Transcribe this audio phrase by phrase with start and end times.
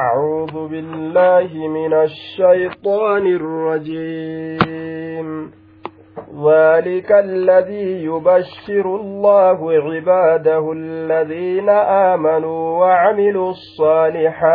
[0.00, 5.50] أعوذ بالله من الشيطان الرجيم.
[6.46, 14.50] ذلك الذي يبشر الله عباده الذين آمنوا وعملوا الصالحات.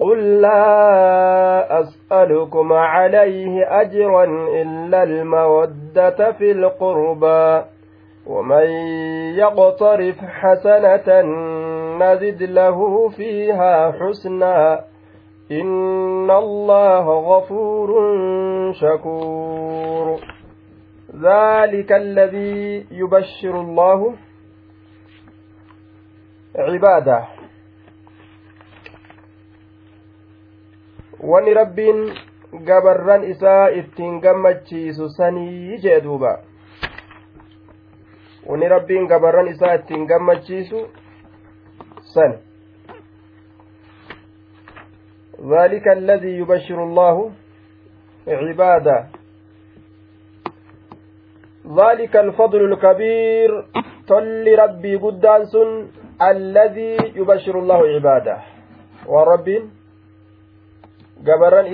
[0.00, 4.24] قل لا أسألكم عليه أجرا
[4.62, 7.64] إلا المودة في القربى.
[8.26, 8.66] ومن
[9.36, 11.22] يقترف حسنة
[11.98, 14.84] نزد له فيها حسنا.
[15.52, 17.90] إن الله غفور
[18.72, 20.20] شكور.
[21.20, 24.14] ذلك الذي يبشر الله
[26.56, 27.24] عباده.
[31.24, 32.12] wani rabbiin
[32.64, 35.08] gabarran isaa ittiin gammachiisu
[36.04, 36.38] duuba
[38.48, 40.88] wani rabbiin gabarran isaa ittiin gammachiisu
[42.14, 42.34] san
[45.44, 47.30] ذلك الذي يبشر الله
[48.28, 48.98] عباده
[51.80, 53.50] ذلك الفضل الكبير
[54.08, 55.54] تل ربي قدانس
[56.22, 58.36] الذي يبشر الله عباده
[59.06, 59.48] ورب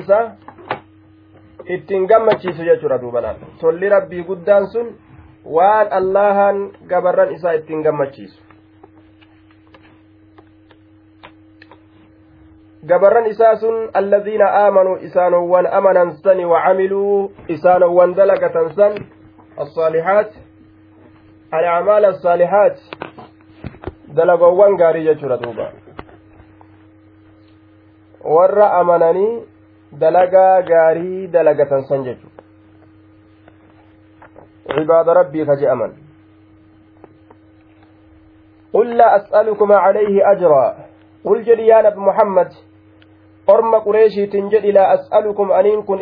[0.01, 0.37] isaa
[1.67, 4.87] ittiin gammachiisu jechuudha duubanaan tolli rabbii guddaan sun
[5.45, 8.43] waan allahan gabarran isaa ittiin gammachiisu
[12.87, 18.95] gabarran isaa sun alladiina aamanuu isaanowwan amanan sani wacamiluu isaanowwan dalagatan san
[19.61, 20.31] الصالحات
[21.55, 22.77] الأعمال الصالحات
[24.17, 25.73] dalagowwan gaarii jechuudha duuba
[28.25, 29.43] warra amananii
[29.93, 32.27] dalagaa gaarii dalagatan san jechu
[34.71, 35.93] rabbii ka je'aman
[38.71, 40.67] قل لا أسألكم عليه أجرا.
[41.25, 42.51] قل جل يا نبي محمد
[43.51, 45.99] أرم قريشي تنجد لا أسألكم أن كن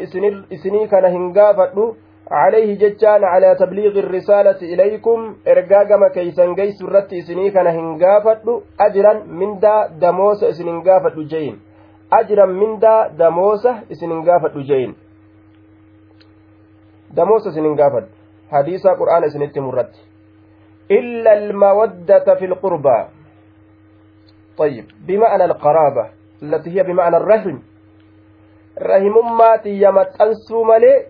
[0.52, 1.76] إسني كان هنغافة
[2.30, 5.36] عليه ججان على تبليغ الرسالة إليكم.
[5.48, 11.56] إرقاقما كيسان جيس الرت إسني كان هنغافة أجرا من دا دموس إسن هنغافة جين.
[12.60, 14.96] mindaa damoosa isinin gaafadhu jeeyin
[17.16, 18.17] damoosa isinin gaafadhu
[18.50, 20.08] hadiisa qur'aana isinitti murratti
[20.90, 22.98] إلا المودة في القربى.
[24.56, 26.10] طيب بمعنى القرابة
[26.42, 27.58] التي هي بمعنى الرحم.
[28.82, 31.06] رحمماتي يمتأنسو ملي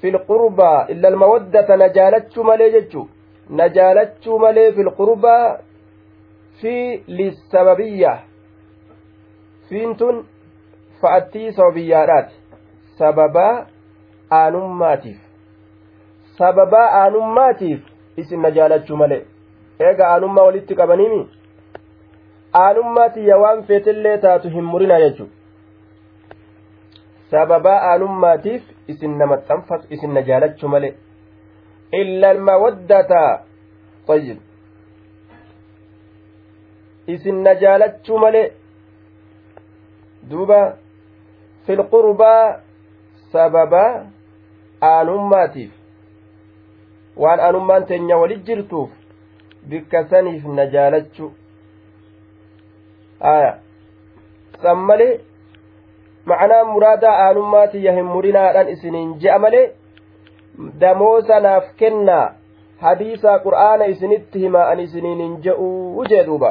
[0.00, 0.92] في القربى.
[0.92, 3.06] إلا المودة نجالتشو ملي جتشو.
[3.50, 5.38] نجالتشو ملي في القربى
[6.60, 8.24] في للسببية.
[9.68, 10.26] fiintun
[11.00, 12.34] fa'attii sababiyyaadhaati
[12.98, 13.66] sababaa
[14.30, 15.23] aanummaatiif
[16.38, 17.80] sababaa aanummaatiif
[18.16, 19.22] isin na jaalachuu malee.
[19.80, 21.20] Eega aanummaa walitti qabaniimi?
[22.64, 25.28] Aanummaatiyya waan feetillee taatu hin murinaa jechuu
[27.30, 28.62] sababaa aanummaatiif
[28.94, 30.94] isin na maxxanfatu isin na jaalachuu malee.
[32.00, 33.22] Illa almawaddata
[34.06, 34.38] tayyib.
[37.06, 38.48] Isin na jaalachuu malee.
[40.30, 40.60] Duuba
[41.66, 42.60] filqurbaa
[43.32, 43.84] sababa
[44.82, 45.72] aanummaatiif
[47.22, 48.90] waan aanummaan teenya walit jirtuuf
[49.68, 51.26] bikka saniif na jaalachu
[53.32, 53.52] aya
[54.62, 55.12] san malee
[56.32, 59.66] macnaan muraadaa aanummaatiyya hin murinaadhaan isiniin je'a malee
[60.80, 62.24] damoosa naaf kennaa
[62.84, 66.50] hadiisaa qur'aana isinitti himaa an isiniin hin je'uu jee duuba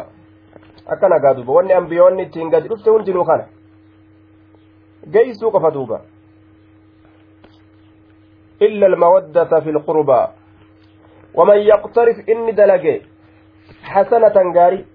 [0.95, 3.45] akkana gaa duuba wanni ambiyoonni ittiin gadi dhufte hundinuu kana
[5.17, 6.01] geeysuu qofa duuba
[8.61, 10.21] إلا المودة في القربى
[11.35, 13.01] waman yaqtarif inni dalage
[13.93, 14.85] xasanatan gaari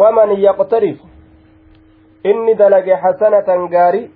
[0.00, 0.98] waman yaqtarif
[2.24, 4.10] inni dalage xasanatan gaari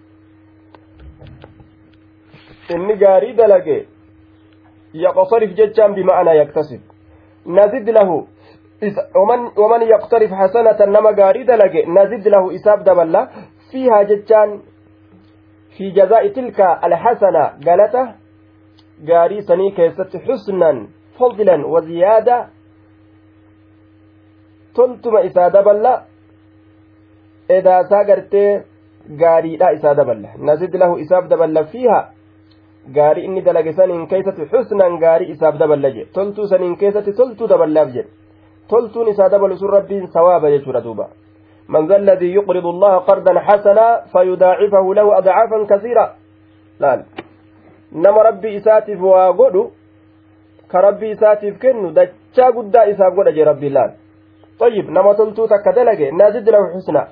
[2.74, 3.78] inni gaarii dalage
[5.04, 6.80] yaqtarif jechaan bima'anaa yaktasib
[7.46, 8.26] nazid lahu
[9.62, 13.28] waman yaqtarif xasanatan nama gaarii dalage nazid lahu isaaf daballa
[13.70, 14.50] fiihaa jechaan
[15.76, 18.02] fi jazaa'i tilka alxasana galata
[19.40, 20.86] سني كيست حسنا
[21.18, 22.46] فضلا وزيادة
[24.74, 26.02] تلتم إسادة بلا
[27.50, 28.34] إذا ساقرت
[29.20, 32.12] قاري لا إسادة بلا نزد له إساب دبلا فيها
[32.94, 37.92] gaarii inni dalage saniin keessatti xusnan gaarii isaaf daballa je toltuu saniin keessatti toltuu daballaaf
[37.96, 38.10] jedhe
[38.68, 41.06] toltuun isaa dabalu sun rabbiin sawaaba jechuudha duuba
[41.68, 46.14] من ذا الذي يقرض الله قرضا حسنا فيضاعفه له أضعافا كثيرة
[46.80, 47.02] لا
[47.92, 49.70] نما ربي إساتف واغدو
[50.72, 53.92] كربي إساتف كنو دجا قد إسا قد جي ربي لال
[54.58, 57.04] طيب نما تلتو تكدلج نازد له حسنى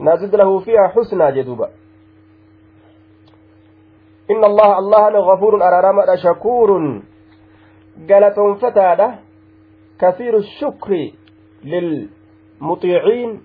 [0.00, 1.68] نازد له فيها حسنى جدوبا
[4.30, 6.70] إن الله الله غفور أرارما شكور
[8.10, 9.14] قالتهم فتادة
[10.00, 10.90] كثير الشكر
[11.64, 13.42] للمطيعين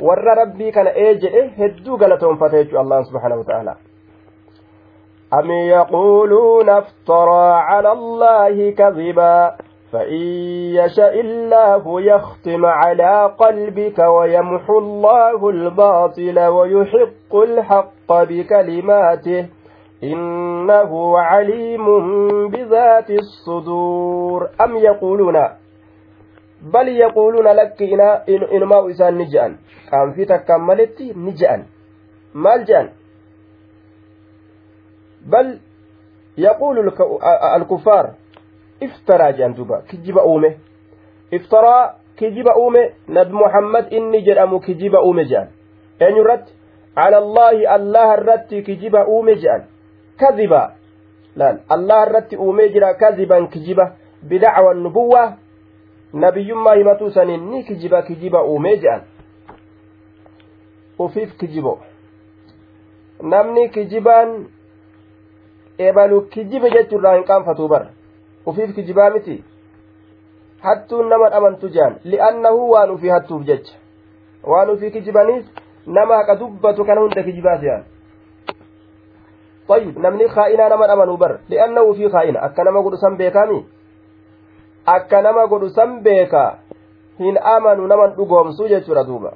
[0.00, 3.91] rabbii kana ee jedhe hedduu galatoonfata jechuu allah subxaanahu wataaalaa
[5.38, 9.56] أم يقولون افترى على الله كذبا
[9.92, 10.22] فإن
[10.80, 19.48] يشاء الله يختم على قلبك ويمحو الله الباطل ويحق الحق بكلماته
[20.04, 21.86] إنه عليم
[22.48, 25.36] بذات الصدور أم يقولون
[26.62, 27.82] بل يقولون لك
[28.52, 29.56] إنما إسان نجأن؟
[29.90, 31.64] كان في تكملت نجأن؟
[32.34, 32.88] مال جأن؟
[35.26, 35.58] بل
[36.38, 36.92] يقول
[37.56, 38.14] الكفار
[38.82, 40.54] افترى جان دوبا كجب أومه.
[41.34, 42.90] افترى كجب أومه.
[43.08, 45.48] نبي محمد إني جرأم كجب أومه جان.
[46.02, 46.44] أن يرد؟
[46.96, 49.64] على الله الله الرد كجب أومه جان.
[50.18, 50.72] كذبا.
[51.36, 53.92] لا الله الرد أومه جرأ كذبا كجبا
[54.22, 55.42] بدعوى النبوة.
[56.12, 59.00] nabiyyummaa himatuu saniin ni kijiba kijiba uumee jedhan
[60.98, 61.80] ufiif kijibo
[63.22, 64.46] namni kijibaan
[65.78, 67.86] ebalu kijibe jechuurraa hin qaanfatuu bara
[68.46, 69.44] ufiif kijibaa miti
[70.62, 73.78] hattuun nama dhamantu jedhan li'annahu waan ufii hattuuf jecha
[74.54, 75.46] waan ufii kijibaniif
[75.86, 77.84] nama haqa dubbatu kana hunda kijibaa se'an
[79.68, 83.64] طيب namni kaa'inaa nama dhamanuu bar li'annahu ufii kaa'ina akka nama godhu san beekaami
[84.86, 86.58] akka nama godhu san beeka
[87.18, 89.32] hin amanu naman dhugoomsuu jechuudha duuba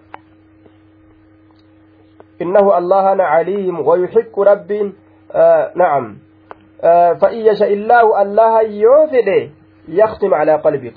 [2.42, 4.92] إنه الله عليم ويحق رب
[5.32, 6.25] آه نعم آه
[7.20, 9.50] فإن يشاء الله الله يوفد
[9.88, 10.94] يختم على قلبك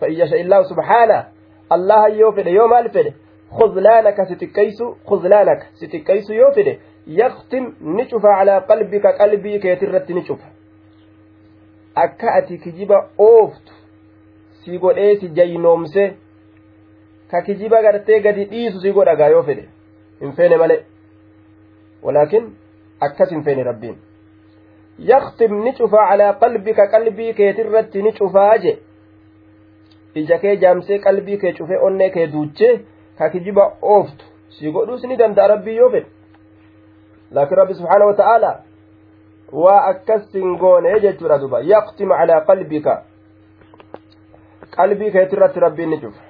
[0.00, 1.26] فإن يشاء الله سبحانه
[1.72, 3.12] الله يوفد يوم الفد
[3.50, 10.38] خذلانك ستكيس خذلانك ستكيس يوفد يختم نشف على قلبك قلبي كيترت نشف
[11.94, 13.72] akka ati kijiba ooftu
[14.64, 16.16] si godhee si jaynoomse
[17.30, 19.68] ka kijiba gartee gadi dhiisu si godhagaa yoo fedhe
[20.20, 20.84] hin feene male
[22.02, 22.56] walaakin
[23.00, 23.96] akkas hin feene rabbiin
[25.10, 28.72] yaktim ni cufaa calaa qalbika qalbii keetirratti ni cufaa je
[30.14, 32.74] ija kee jaamsee qalbii kee cufee onnee kee duuchee
[33.18, 34.24] ka kijiba ooftu
[34.58, 36.10] si godhuus ni danda'a rabbii yoo fedhe
[37.30, 38.56] laakiin rabbi subxaana wa ta'aalaa
[39.52, 43.02] waa akkas hin goone jechuudha duba yaqtim calaa qalbika
[44.76, 46.22] qalbii keetirratti rabbiin ni cufa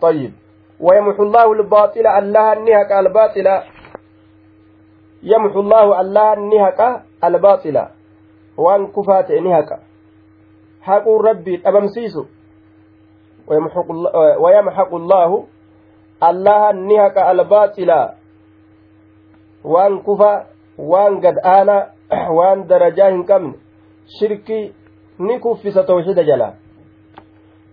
[0.00, 0.32] طيب
[0.80, 3.46] ويمحو الله الباطل الله النهك الباطل
[5.22, 7.76] يمحو الله الله النهك الباطل
[8.56, 9.70] وأن كفات نهك.
[10.82, 12.14] حق ربي أبمسيس
[14.38, 15.44] ويمحق الله
[16.22, 17.90] الله النهك الباطل
[20.78, 21.90] waan gad aanaa
[22.30, 23.54] waan darajaa hin qabne
[24.18, 24.74] shirkii
[25.18, 26.54] ni kuffisa tawxida jala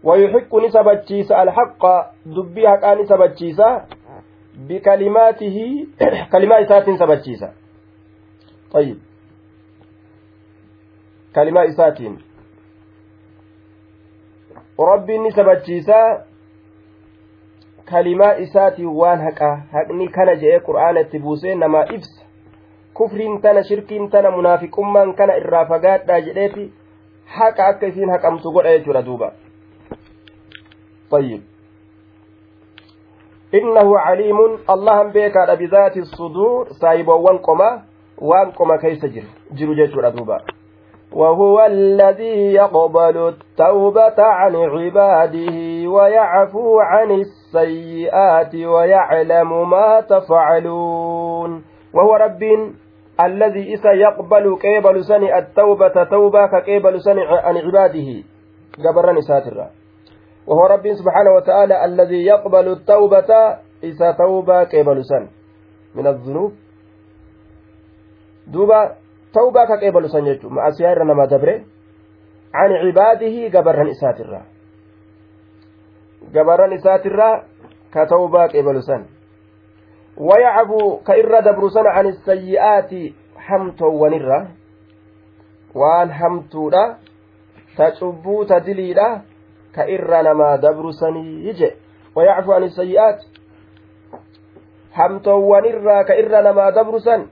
[0.05, 1.83] ويحق نسبتشيس الحق.
[2.25, 3.85] دبي حقا نسبتشيسا
[4.57, 5.87] بكلماته
[6.31, 7.53] كلمات إسات نسبتشيسا
[8.71, 8.97] طيب
[11.35, 11.97] كلمات إسات
[14.79, 16.25] ربي نسبتشيسا
[17.85, 22.25] kalimaa isaatiin waan haqaa haqni kana je'ee qur'aana itti buusee namaa ibsa
[22.99, 26.65] kufriin tana shirkiin tana munaafiqummaan kana irraa fagaadhaa jedheeti
[27.39, 29.31] haqa akka isiin haqamtu godha jechuudha duuba
[33.53, 34.37] طيب إنه عليم.
[34.69, 36.67] الله بيكا بذات الصدور.
[36.81, 37.81] سايبا وانقما
[38.21, 40.37] وانقما كيس جر جر جيتو دوبا.
[41.13, 51.63] وهو الذي يقبل التوبة عن عباده ويعفو عن السيئات ويعلم ما تفعلون.
[51.93, 52.43] وهو rabbi
[53.21, 58.23] الذي isa يقبل qeebalu san التوبة tawbaa ka qeebalu san عن عباده.
[58.85, 59.69] gabrini isaatirraa
[60.47, 63.31] وهو rabbi سبحانه وتعالى الذي يقبل التوبة
[63.83, 65.27] isa tawbaa qeebalu san
[65.95, 66.51] من الذنوب
[68.47, 68.95] دوبا
[69.35, 71.65] qeebalu san jechuun ma'asiyaa irra nama dabre
[72.53, 74.45] an cibaadihi gabarran isaatirraa
[76.31, 77.43] gabarran isaatirraa
[77.91, 79.05] ka tawbaa qeebalu san
[80.17, 83.15] wayacfu ka irra dabru sana an sayyi'aati
[83.47, 84.39] hamtoowwanirra
[85.75, 86.97] waan hamtuudha
[87.77, 88.45] ta cubbuu
[89.75, 91.69] ka irra namaa dabru sanii je
[92.15, 93.25] wayacfu an sayyi'aati
[94.97, 97.27] hamtoowwanirraa ka irra namaa dabru san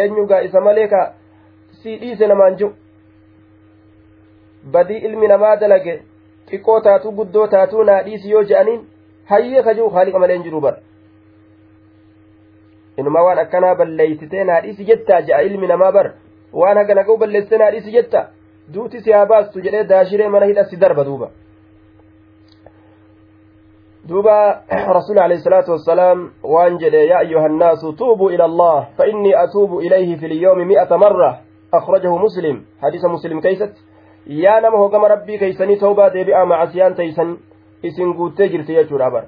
[0.00, 1.00] eenyugaa isa malee ka
[1.82, 2.72] sii dhiise namaan jiru
[4.72, 5.94] badii ilmi namaa dalage
[6.50, 8.80] xiqqoo taatuu guddoo taatuu naa dhiisi yoo je'aniin
[9.32, 10.78] hayyee kajuu haaliqa malee hin jiru bara
[13.02, 16.12] inuma waan akkanaa balleeysitee naa dhiisi jettaa je'a ilmi namaa bara
[16.62, 18.24] waan haga naga'u balleessitee naa dhiisi jetta
[18.74, 21.30] duuti si haa baastu jedhee daashiree mana hidhasi darba duuba
[24.08, 30.16] دوبا رسول عليه الصلاة والسلام وانجل يا أيها الناس توبوا إلى الله فإني أتوب إليه
[30.16, 31.40] في اليوم مئة مرة
[31.74, 33.74] أخرجه مسلم حديث مسلم كيست
[34.26, 37.36] يا نمه كما ربي كيسني توبة ديبئة مع سيان تيسن
[38.18, 39.26] guuttee jirti jechuudha bara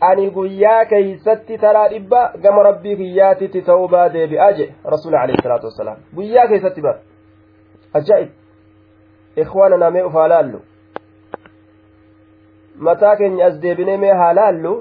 [0.00, 5.66] ani guyyaa keeysatti taraa dhibba gama rabbii kiyyaatitti ta'uu baa deebi'aa jedhe rasuula alayhi salaatu
[5.66, 6.98] wassalaam guyyaa keessatti bara
[7.94, 8.28] ajaa'ib
[9.42, 10.60] ikhwaana namee ufaa laallu
[12.78, 14.72] mataa keenya as deebinee mee haa laallu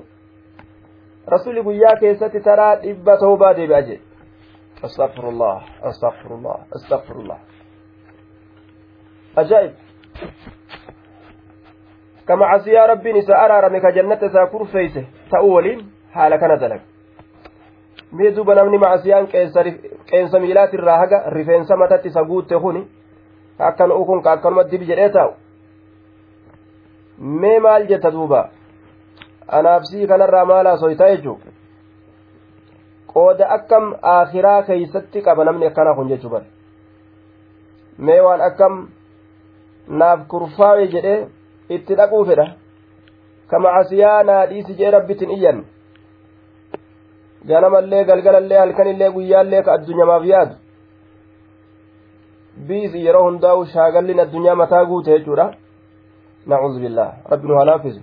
[1.27, 4.01] rasuli guyyaa keessatti taraa dhibba ta'uu baa deebi'a jedhe
[4.89, 7.37] astaghfirullah astaghfirullah astaghfirullah.
[9.35, 9.73] Ajaa'ib.
[12.25, 15.81] Kama casiyaa rabbiin isa araarame ka jannata isaa kurfeeyse ta'uu waliin
[16.13, 16.81] haala kana dalag
[18.11, 19.27] mee duuba namni macasiyaan
[20.11, 22.87] qeensa miilaatirraa haga rifeensa matatti isa guutte kuni
[23.59, 25.33] akkan ukun ka akkanuma dib jedhee taa'u
[27.17, 28.49] mee maal jetta duuba?
[29.47, 31.39] Anaafsii kanarraa maalaa soyta jechuu
[33.13, 36.45] qooda akkam aakiraa keeysatti qaba namni akkana kun jechuu bare
[37.97, 38.87] mee waan akkam
[39.87, 41.27] naaf kurfaawe jedhee
[41.69, 42.47] itti dhaquu fedha.
[43.47, 45.65] Kama asiyaa naa dhiisi jee rabbitin iyyan.
[47.47, 50.55] Ganamallee galgalallee halkanillee guyyaallee ka addunyamaaf yaadu.
[52.67, 55.45] Biisi yeroo hundaa'u shaagallin addunyaa mataa guute jechuudha
[56.47, 58.01] billah rabbi nu halaafisu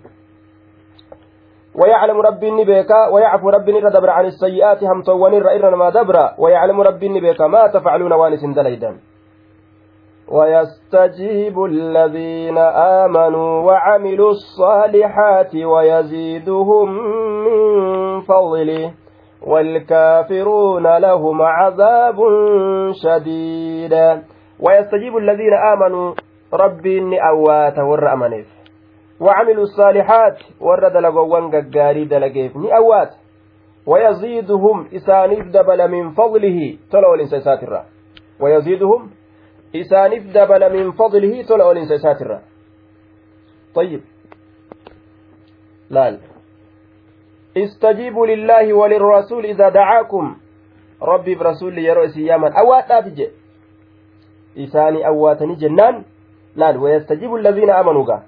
[1.74, 6.30] ويعلم ربي نبيكا ويعفو ربي ندبر عن السيئات هم تواني رئيرنا ما دبر.
[6.38, 8.98] ويعلم ربي نبيكا ما تفعلون وانس دليدا.
[10.28, 12.58] ويستجيب الذين
[13.02, 16.88] آمنوا وعملوا الصالحات ويزيدهم
[17.44, 18.92] من فضله
[19.42, 22.18] والكافرون لهم عذاب
[23.02, 23.94] شديد.
[24.60, 26.14] ويستجيب الذين آمنوا
[26.54, 28.46] ربي أوات ور أمنيف
[29.20, 32.56] وعملوا الصالحات ور دلقوان ققاري دلقيف.
[32.56, 33.12] ني أوات.
[33.86, 36.78] ويزيدهم إسانيف دبل من فضله.
[36.92, 37.84] طلعوا الإنسان
[38.40, 39.10] ويزيدهم
[39.74, 42.40] isaaniif dabala min fadlihi tola olinsa isaatirra
[43.74, 44.00] طيب.
[45.90, 46.18] laal
[47.56, 50.36] استجيبوا لله وللرسول إذا دعاكم.
[51.02, 52.50] ربي برسول يرو سياما.
[52.58, 53.30] أواتات جي.
[54.58, 56.04] إساني أواتني جنان.
[56.56, 58.20] Laal ويستجيب الذين آمنوا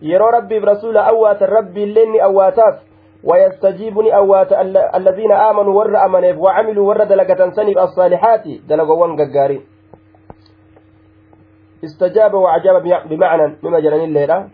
[0.00, 2.86] yeroo rabbiif rasuula awwaatan rabbiin leenni awwaataaf
[3.26, 4.52] ويستجيبني أوات
[4.94, 9.60] الذين آمنوا ور أمنيف وعملوا ور دلقة سنيف الصالحات دلقوان ققاري.
[11.84, 14.48] استجاب وعجاب بمعنى مما جلن الليلة.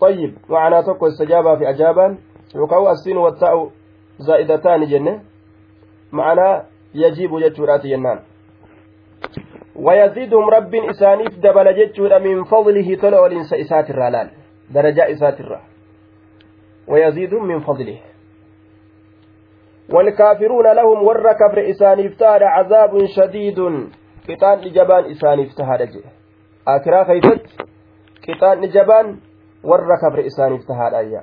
[0.00, 2.18] طيب معنى تكو استجاب في أجابا.
[2.56, 3.70] وكو السين والتاء
[4.18, 5.22] زائدتان جنة.
[6.12, 6.62] معنى
[6.94, 8.18] يجيب جتشورات ينان
[9.78, 14.30] ويزيدهم رب إسانيف دبل جتشور من فضله طلع الإنس إسات الرلال
[14.70, 15.60] درجة إسات الرا.
[16.88, 17.98] ويزيدهم من فضله.
[19.92, 23.58] والكافرون لهم ور كفر إسانيف تار عذاب شديد.
[24.28, 26.10] isaaniif tahaadha jedhe
[26.66, 27.66] akiraa keeysatti
[28.26, 29.18] qixaanni jabaan
[29.64, 31.22] warra kabre isaaniif tahaadha ayya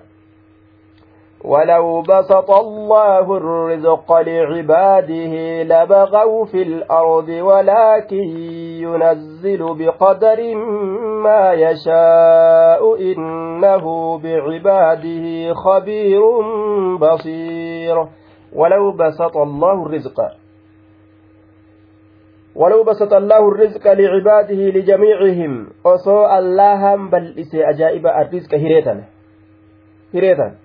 [1.43, 8.23] ولو بسط الله الرزق لعباده لبغوا في الأرض ولكن
[8.83, 10.55] ينزل بقدر
[11.23, 13.85] ما يشاء إنه
[14.17, 16.21] بعباده خبير
[16.97, 18.05] بصير.
[18.55, 20.19] ولو بسط الله الرزق
[22.55, 29.03] ولو بسط الله الرزق لعباده لجميعهم osoo allahan bal'ise ajaa'iba arrizqa hireetan
[30.13, 30.62] hireetan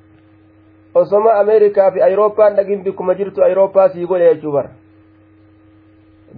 [1.00, 4.70] osoma ameerikaa fi ayirooppaan dhagin bikkuma jirtu ayirooppaa sii godhe jechuu bara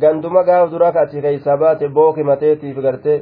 [0.01, 3.19] ganduma gaaf duraa ka ati keeysaa baate booke mateetiif gartee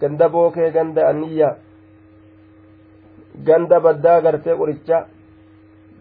[0.00, 1.48] ganda bookee ganda aniyya
[3.46, 4.98] ganda baddaa gartee qoricha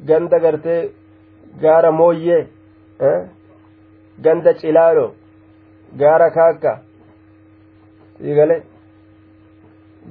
[0.10, 0.82] ganda gartee
[1.62, 2.42] gaara mooyyee
[4.26, 5.06] ganda cilaalo
[6.02, 6.72] gaara kaakka
[8.18, 8.58] siigale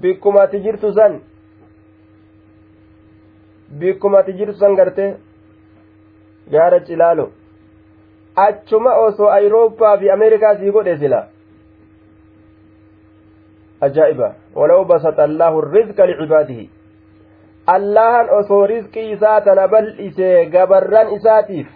[0.02, 1.12] bikkumati jirtu san
[3.70, 5.04] bikkumati jirtu san garte
[6.50, 7.30] gaara cilaalo
[8.46, 11.20] achuma osoo ayirooppaa fi ameerikaa sii godhe sila
[13.80, 16.70] ajaa'iba walaw basata allaahu rizqa licibaadihi
[17.76, 21.66] allahan osoo rizqii isaa tana bal'isee gabarran isaatiif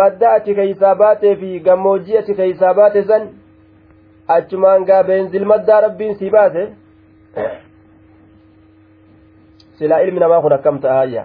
[0.00, 3.28] badda ati keeysaa baatee fi gammoojjii ati keeysaa baate san
[4.36, 6.68] achumaan gaa beenzilmaddaa rabbiin sii baase
[9.78, 11.24] silaa ilmi namaa kun akkam ta'aayya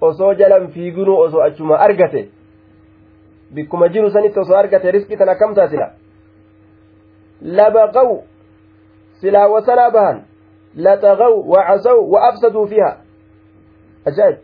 [0.00, 2.28] osoo jalan fiigunuu osoo achuma argate
[3.54, 5.90] bikkuma jiru sanitti osoo argate riskii tan akkam ta'a sila
[7.58, 8.10] labaqaw
[9.20, 10.22] silaa wasanaa bahan
[10.86, 12.90] laxaqaw wacasaw wa afsaduu fiiha
[14.12, 14.38] ajaa'ib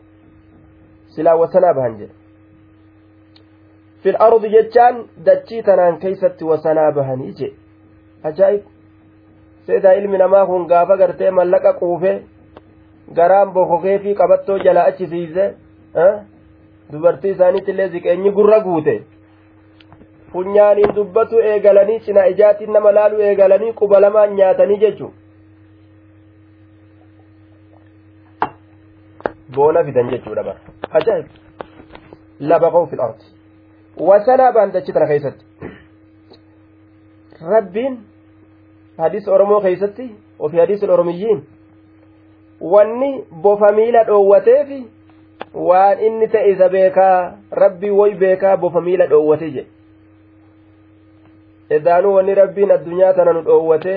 [1.14, 2.14] silaa wasanaa bahan jedhe
[4.02, 7.56] fil ardi jechaan dachii tanaan keeysatti wasanaa bahanii jedhe
[8.30, 8.62] ajaa'ib
[9.66, 12.16] seedaa ilmi namaa kun gaafa gartee mallaqa quufee
[13.18, 15.46] garaan bokokee fi qabattoo jala achisiise
[16.92, 18.94] dubartii isaaniitti illee ziqeenyi gurra guute
[20.32, 25.12] funyaaniin dubbatu eegalanii cina ijaatiin nama laalu eegalanii quba lamaan nyaatanii jechu
[29.54, 30.60] boona fidan jechuudha bara
[30.98, 31.26] ajaa'ib
[32.52, 33.24] labaqaw fil ardi
[34.08, 35.44] wasanaa baan dachi tana keessatti
[37.54, 37.94] rabbiin
[39.02, 40.06] hadiis oromoo keessatti
[40.38, 41.40] ofi hadiis oromiyyiin
[42.60, 44.80] wanni bofa miila dhoowwateefi
[45.54, 49.68] waan inni ta'e isa beekaa rabbii woy beekaa bofa miila dhoowwate jedhe
[51.76, 53.94] edaanuu wanni rabbiin addunyaa tana nu dhoowwate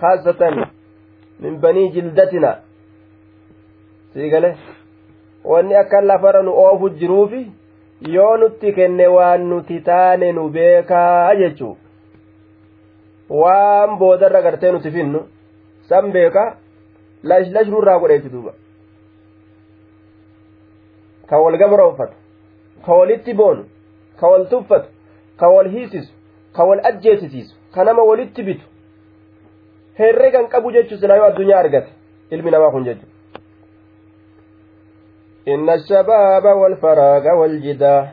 [0.00, 0.66] khaasatan
[1.40, 2.56] min banii jildatina.
[4.12, 4.56] Siigale
[5.44, 7.50] wanni akkan lafarra nu oofu jiruufi
[8.14, 11.76] yoo nutti kenne waan nuti taane nu beekaa jechuu.
[13.30, 15.20] Waan boodarra gartee nuti finnu
[15.88, 16.56] san beekaa?
[17.22, 18.52] Lash lash nurraa godheechu duuba
[21.28, 22.14] ka wal gabroonfatu
[22.86, 23.64] ka walitti boonu
[24.20, 24.88] ka wal tuffatu
[25.36, 26.12] ka wal hiisisu
[26.56, 28.66] ka wal ajjeesisiisu ka nama walitti bitu
[29.98, 31.90] herregan qabu jechuu silaa yoo addunyaa argate
[32.30, 33.06] ilmi namaa kun jechu
[35.48, 38.08] إن الشباب والفراغ والجدة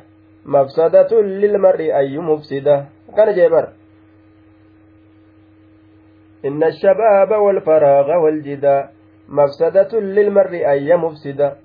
[0.46, 2.86] مفسدة للمرء أي مفسدة
[3.18, 3.70] كان جبر
[6.46, 8.90] إن الشباب والفراغ والجدة
[9.30, 11.58] مفسدة للمرء أي مفسدة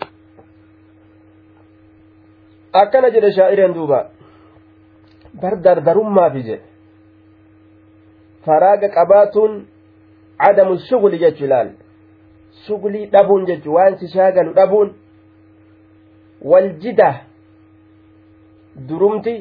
[2.73, 3.99] akkana jedhe shaa'ireen duuba
[5.42, 6.59] bar dardarummaaf jedhe
[8.46, 9.53] faraaga qabaatuun
[10.42, 11.68] cadamu shuguli jechu ilaal
[12.66, 14.88] shugulii dhabuun jechu waan si shaagalu dhabuun
[16.51, 17.11] waljida
[18.88, 19.35] durumti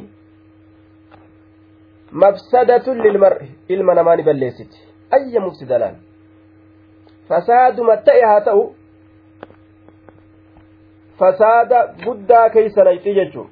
[2.23, 4.77] mafsadatun lilmar'i ilma namaa ni balleessiti
[5.17, 5.95] ayya mufsida laal
[7.29, 8.63] fasaaduma ta'e haa ta'u
[11.19, 13.49] fasaada guddaa keeysa nayxi jechuun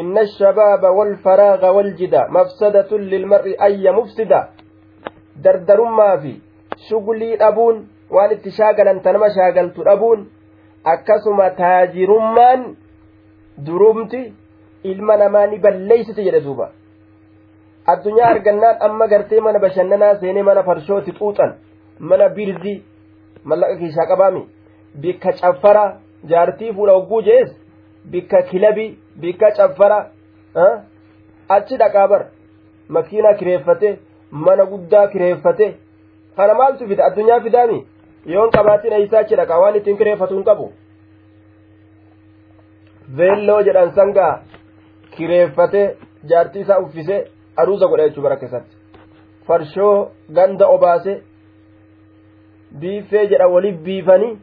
[0.00, 4.40] inna shabaaba walfaraaga waljida mafsadatun lilmar'i ayya mufsida
[5.44, 6.32] dardarummaa fi
[6.88, 7.76] shugulii dhabuun
[8.16, 10.26] waan itti shaagalan tanama shaagaltu dhabuun
[10.94, 12.66] akkasuma taajirummaan
[13.66, 14.20] durumti
[14.92, 16.66] ilma namaa ni balleeysite jedhe duuba
[17.92, 21.52] addunyaa argannaan amma gartee mana bashannanaa seenee mana farshooti xuuxan
[22.00, 22.82] mana birzii
[23.44, 24.42] mallaqa kiishaa qabaami
[25.02, 25.84] bikka caffara
[26.30, 27.50] jaartii fuudha hogguu jees
[28.12, 28.90] bikka kilabii
[29.22, 29.98] bikka caffara
[31.56, 32.22] achi dhaqaa bar
[32.88, 33.98] makiinaa kireeffate
[34.30, 35.66] mana guddaa kireeffate.
[36.36, 37.04] Kana maaltu fida?
[37.04, 37.78] Addunyaa fidaami
[38.32, 40.72] yoon qabaatiin eeysaa achi dhaqaa waan ittiin kireeffatu hin qabu.
[43.16, 44.32] Veelloo jedhan sangaa
[45.16, 45.82] kireeffate
[46.30, 47.16] jaartii isaa uffise
[47.56, 48.76] aruuza godha jechuu bara keessatti.
[49.46, 51.12] Farshoo ganda obaase
[52.80, 54.38] biiffee jedha waliif biifanii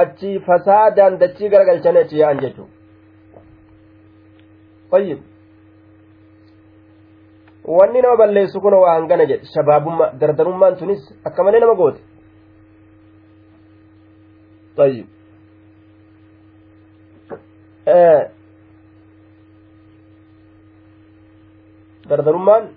[0.00, 2.72] achi fasaadaan dachii garagalchanii achi yaa'an jechuudha.
[7.78, 12.00] Wanni nama balleessu kun waa hangana jedhe shabaabummaa dardarummaan tunis akka malee nama goote.
[14.76, 15.06] Fayyid.
[22.10, 22.68] Dardarummaan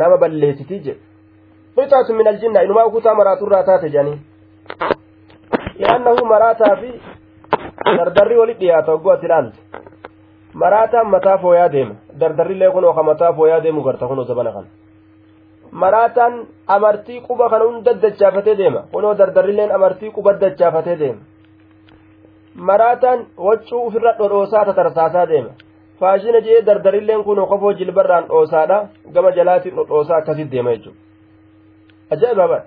[0.00, 1.00] nama balleessitii jedhe.
[1.76, 4.18] Qixaatu min aljinna inumaa kutaa maraaturraa taate jedhanii.
[5.80, 6.90] li'annahu maraataa fi
[7.98, 9.58] dardarri walitti dhiyaata hogguu ati ilaalte
[10.62, 11.94] maraataan mataa fooyaa deema.
[12.20, 14.68] Dardarrillee kun oka mataa fooyaa deemu garta kunoo zabana kana.
[15.82, 16.34] Maraataan
[16.76, 18.80] amartii quba kana hunda dachaafatee deema.
[18.92, 21.20] Kunoo dardarrilleen amartii quba dachaafatee deema.
[22.54, 25.50] Maraataan waccuu ufirra dhodhoosaa tatarsaasaa deema.
[26.00, 28.78] Faashina jee dardarilleen kun kofoo jilbarraan dhoosaadha.
[29.14, 30.70] Gama jalaatiin dhodhoosaa akkasit deema
[32.14, 32.58] ajaa'iba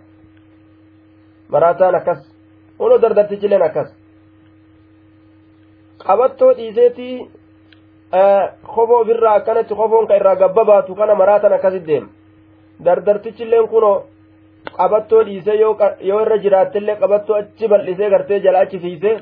[1.53, 2.19] maraataan akkas
[2.77, 3.89] kunoo dardartichileen akkas
[6.06, 7.15] qabattoo dhiiseetii
[8.75, 12.08] kofoo ofirraa akkanatti kofoon ka irraa gabbabaatu kana maraatan akkasit deema.
[12.86, 14.06] Dardartichilleen kunoo
[14.77, 19.15] qabattoo dhiisee yoo irra jiraattellee qabattoo achi bal'isee gartee jala achi fiisee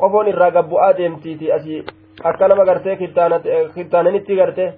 [0.00, 1.84] qofoon irraa gabbu'aa deemtiiti asii
[2.24, 2.96] akka nama gartee
[3.74, 4.72] kittaananitti gartee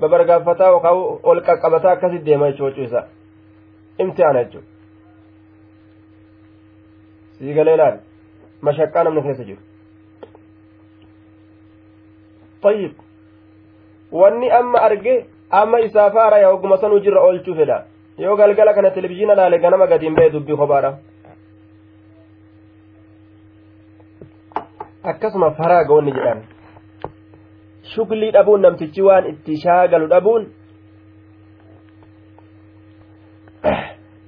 [0.00, 3.02] babargaaffataa yookaan ol qaqqabataa akkasitti deema jechuudha isa
[4.03, 4.67] imtihaana jechuudha
[7.37, 7.97] sii galee laal
[8.61, 9.61] mashaqqaa namni keessa jiru.
[12.65, 12.93] طيب
[14.11, 17.77] wanni amma arge amma isaa faara yaa ogguma sanuu jirra oolchuu fedha
[18.17, 20.91] yoo galgala kana televizhiina laale ganama gadiin ba'e dubbii kophaadha
[25.11, 26.41] akkasuma faraaga wanni jedhan
[27.93, 30.47] shuglii dhabuun namtichi waan itti shaagalu dhabuun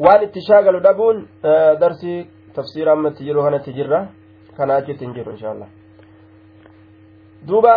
[0.04, 1.28] waan itti shaagalu dhabuun
[1.80, 4.00] darsii tafsiira ammatti jiru kanatti jirra.
[4.56, 5.68] Kanaa achitti hin jiru insha allah
[7.48, 7.74] duuba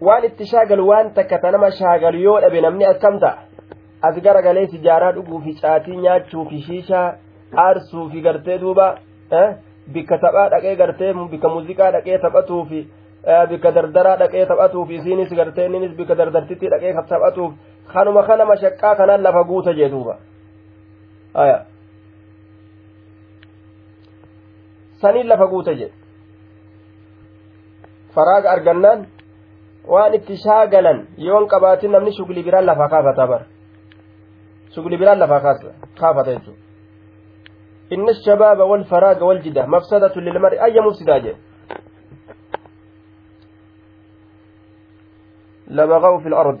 [0.00, 3.38] waan itti shaagalu waan takka ta nama shaagalu yoo dhabe namni akkam ta'a?
[4.02, 7.16] As garagalee sijaaraa dhuguu fi caatii nyaachuu fi shiishaa
[7.66, 8.86] aarsuu fi gartee duuba
[9.94, 12.80] bikka taphaa dhaqee gartee bikka muuziqaa dhaqee taphatuu fi
[13.50, 17.52] bikka dardaraa dhaqee taphatuu fi gartee innis bikka dardartitti dhaqee taphatuuf
[17.92, 20.18] kanuma kana mashaqqaa kanaan lafa guuta jee duuba
[25.00, 25.92] saniin lafa guuta jee
[28.14, 29.06] faraaga argannaan
[29.92, 33.42] waan itti shaagalan yoon qabaatin namni shugli biraan lafaa kaafata bar
[34.74, 35.40] shugli biraan lafaa
[36.00, 36.64] kaafata jechuudha
[37.92, 41.34] إن الشباب والفراغ والجدة مفسدة للمرء أي مفسدة جي
[45.66, 46.60] لبغوا في الأرض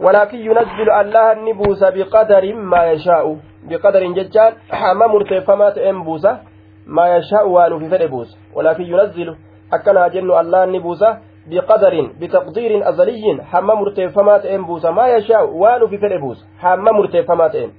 [0.00, 3.36] ولكن ينزل الله النبوس بقدر ما يشاء.
[3.68, 6.38] بقدر ججان حما مرتفمات انبوسة
[6.86, 9.36] ما يشاء وأنو في فدبوس ولكن ينزل
[9.72, 11.04] أكنا جن الله النبوس
[11.46, 17.70] بقدر بتقدير أزلي حما مرتفمات انبوسة ما يشاء وأنو في فدبوس حما مرتفمات ان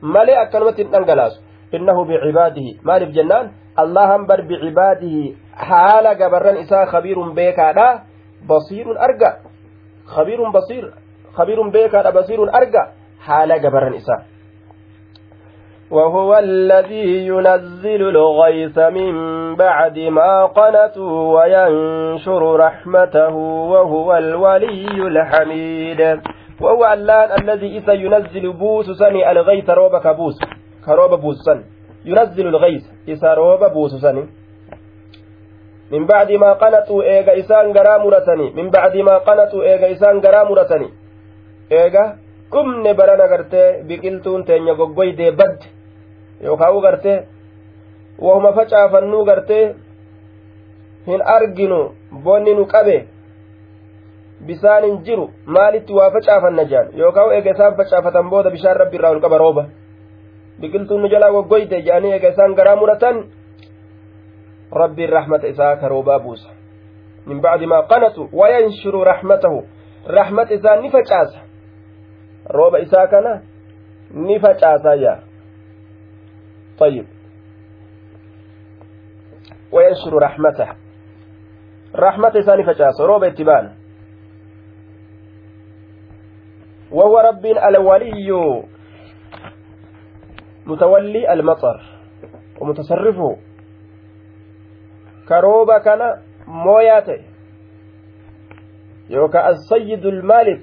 [0.00, 1.40] malee akkanumatti hin dhangalaasu
[1.72, 5.36] innahu bicibaadihi maaliif jennaan allahan bar bicibaadihi
[5.70, 7.86] haala gabarran isaa khabiirun beekaadha
[8.46, 8.96] basiirun
[10.14, 10.84] khabiirun basiir
[11.36, 12.82] khabiirun beekaadha basiirun arga
[13.26, 14.22] haala gabarran isaa
[15.90, 19.12] وهو الذي ينزل الغيث من
[19.56, 23.34] بعد ما قنتوا وينشر رحمته
[23.72, 26.00] وهو الولي الحميد.
[26.60, 30.36] وهو اللان الذي إذا ينزل بوس سني الغيث روب كبوس
[30.84, 31.64] كروب بوس سن.
[32.04, 34.24] ينزل الغيث إذا روب بوس سني
[35.90, 40.44] min bacdi maa qanaxuu eega isaan garaa muratanii min bacdi maa qanaxuu eega isaan garaa
[40.50, 40.92] muratanii
[41.80, 42.04] eega
[42.52, 45.66] qubne baran agartee biqiltuun teenya goggoydee badde.
[46.44, 47.18] Yookaan u gartee
[48.20, 49.74] wahuma facaafannuu gartee
[51.06, 51.80] hin arginu
[52.24, 52.96] boonni nu qabe
[54.46, 56.86] bisaan hin jiru maalitti waa facaafanna jaan?
[57.00, 59.64] Yookaan eega isaan facaafatan booda bishaan rabbi irraa ol qaba rooba.
[60.60, 63.24] Biqiltuun nu jalaa goggoyde jaanii eega isaan garaa muratan
[64.70, 66.48] ka roobaa buusa
[67.26, 69.62] min bacdi maa qanatu wayanshuru rahmatahu
[70.06, 71.40] rahmat isaa ni facaasa
[72.50, 73.42] rooba isaa kana
[74.10, 75.28] ni facaasaa yaa
[76.78, 77.06] طيب
[79.72, 80.68] وينشر رحمته
[81.94, 83.74] رحمة ثاني فجاس روب اتبان
[86.92, 88.62] وهو رب الولي
[90.66, 91.80] متولي المطر
[92.60, 93.36] ومتصرفه
[95.28, 96.00] كروبا كان
[96.46, 97.20] موياته
[99.10, 100.62] يوكا السيد المالك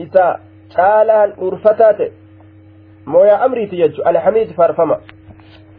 [0.00, 0.40] إذا
[0.76, 2.12] caalaan urfataate
[3.06, 4.96] mooyaa amriiti jechu alhamiid faarfama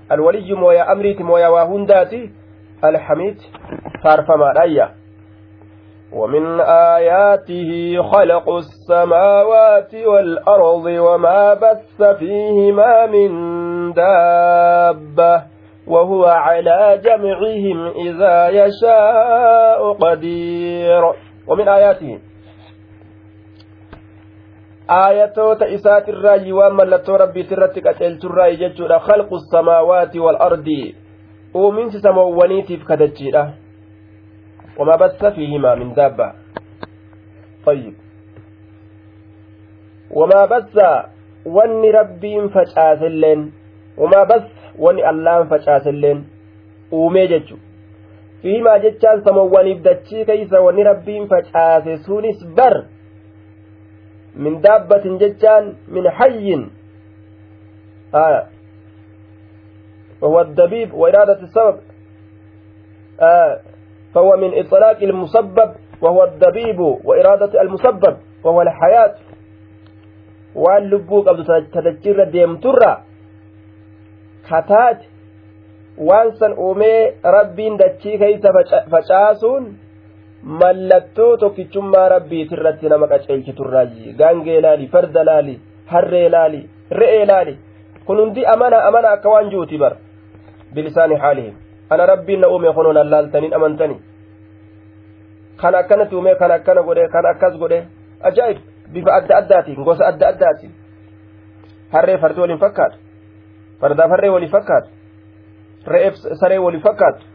[0.09, 2.31] alwaliyyu mooyaa amriiti mooyaa waa hundaati
[2.81, 3.37] alhamiid
[4.03, 4.89] faarfamaadhaayya
[6.13, 6.59] ومن
[6.95, 7.69] آياته
[8.11, 13.29] خلق السماوات والأرض وما بث فيهما من
[13.93, 15.52] دابة
[15.87, 21.13] وهو على جمعهم إذا يشاء قدير.
[21.47, 22.19] ومن آياته.
[24.89, 30.69] آياته تأسات الرأي وما لتربي ترتك أتلت الرأي جد خلق السماوات والأرض.
[31.53, 33.53] ومن سموانيت في كدجيرة
[34.79, 36.33] وما بث فيهما من دابة.
[37.65, 37.93] طيب.
[40.11, 40.77] وما بث.
[41.45, 43.01] وني ربي فجأة
[43.97, 44.62] وما بث.
[44.79, 46.23] Wanni allaan facaasilleen
[46.91, 47.57] uumee jechu
[48.41, 52.83] fiihimaa jechaan samoowwaniif dachii keeysa wanni rabbiin facaase sunis bar
[54.35, 56.71] min daabbatin jechaan min hayyin
[58.13, 58.43] آية
[60.21, 61.77] وهو الدبيب وإرادة السبب
[63.21, 63.59] آه
[64.13, 69.15] فهو من إطلاق المسبب وهو الدبيب وإرادة المسبب وهو الحياة
[70.55, 72.25] waan lubbuu qabdu tadachirra
[74.49, 75.05] kataate
[76.09, 78.53] waan san uumee rabbiin dachii keeysa
[78.91, 79.67] facaasuun
[80.61, 87.57] mallattoo tokkichummaa rabbiitirratti nama qaceelchiturraayi gaangee laali farda laali harree laali re'ee laali.
[88.05, 89.95] Kun hundi amana amana akka waan juuti bar
[90.73, 91.53] bilisaani haalihim
[91.89, 94.01] ana rabbiin na uume kunuun allaaltaniin amantanii?
[95.57, 97.83] Kan akkanatti uume kan akkana godhe kan akkas godhe
[98.21, 98.57] ajaa'ib.
[98.93, 100.71] Bifa adda addaatiin gosa adda addaatiin.
[101.91, 102.97] Harree fardi waliin fakkaatu
[103.80, 104.88] fardaaf harree waliin fakkaatu
[105.86, 107.26] re'eef saree waliin fakkaatu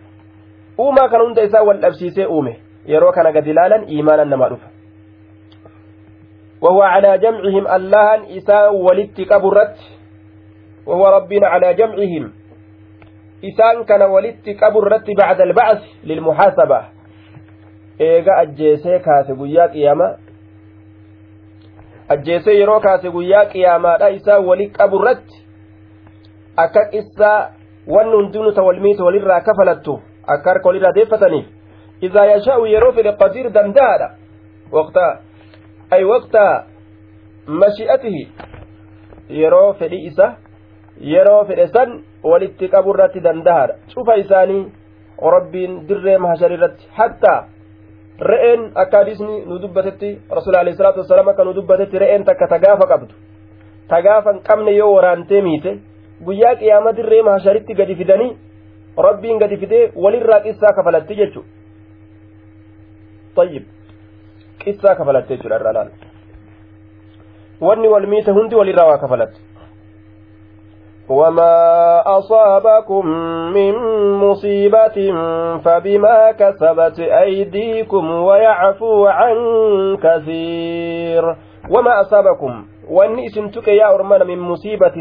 [0.79, 4.73] uumaa kan hunda isaa wal dhabsiisee uume yeroo kana gad ilaalan iimaanan namaa dhufa
[6.63, 9.75] وهو على جمعهم اللهن إساء ولدت كبرت
[10.85, 12.33] وهو ربنا على جمعهم
[13.43, 16.81] إسان كان ولدت كبرت بعد البعث للمحاسبة
[18.01, 20.17] إيغا أجيسي كاسي قيا قيامة
[22.11, 24.39] أجيسي يرو كاسي قيا قيامة لا إساء
[26.58, 27.52] ولد كبرت أكاك إساء
[27.86, 31.46] ونن دون والميت وللرا كفلته أكارك وللرا ديفتني
[32.02, 34.08] إذا يشاء يرو في القدير دندادا
[34.72, 35.20] وقتا
[35.92, 36.36] أي وقت
[37.48, 38.26] مشيئته
[39.30, 40.36] yeroo fedhii isa
[41.00, 44.72] yeroo fedhe san walitti qabu irratti dandahadha cufa isaanii
[45.34, 47.48] rabbiin dirree mahashar irratti hattaa
[48.20, 52.86] re'een akka hadisni nu dubbatetti rasuul alayhi salaatu wasalaam akka nu dubbatetti re'een takka tagaafa
[52.86, 53.14] qabdu
[53.88, 55.78] tagaafa hin qabne yoo waraantee miite
[56.26, 58.36] guyyaa qiyaama dirree mahasharitti gadi fidanii
[59.06, 61.44] rabbiin gadi fidee walirraa qissaa kafalatti jechu
[63.34, 63.64] tayyib
[64.64, 65.90] qissaa kafalatte jechuudha irraa laala
[67.60, 69.48] wanni wal miite hundi walirraa waa kafalatte
[71.08, 73.06] وما أصابكم
[73.56, 73.74] من
[74.18, 74.98] مصيبة
[75.64, 79.36] فبما كسبت أيديكم ويعفو عن
[79.96, 81.36] كثير
[81.70, 84.92] وما أصابكم واني سنتك يا أرمان من مصيبة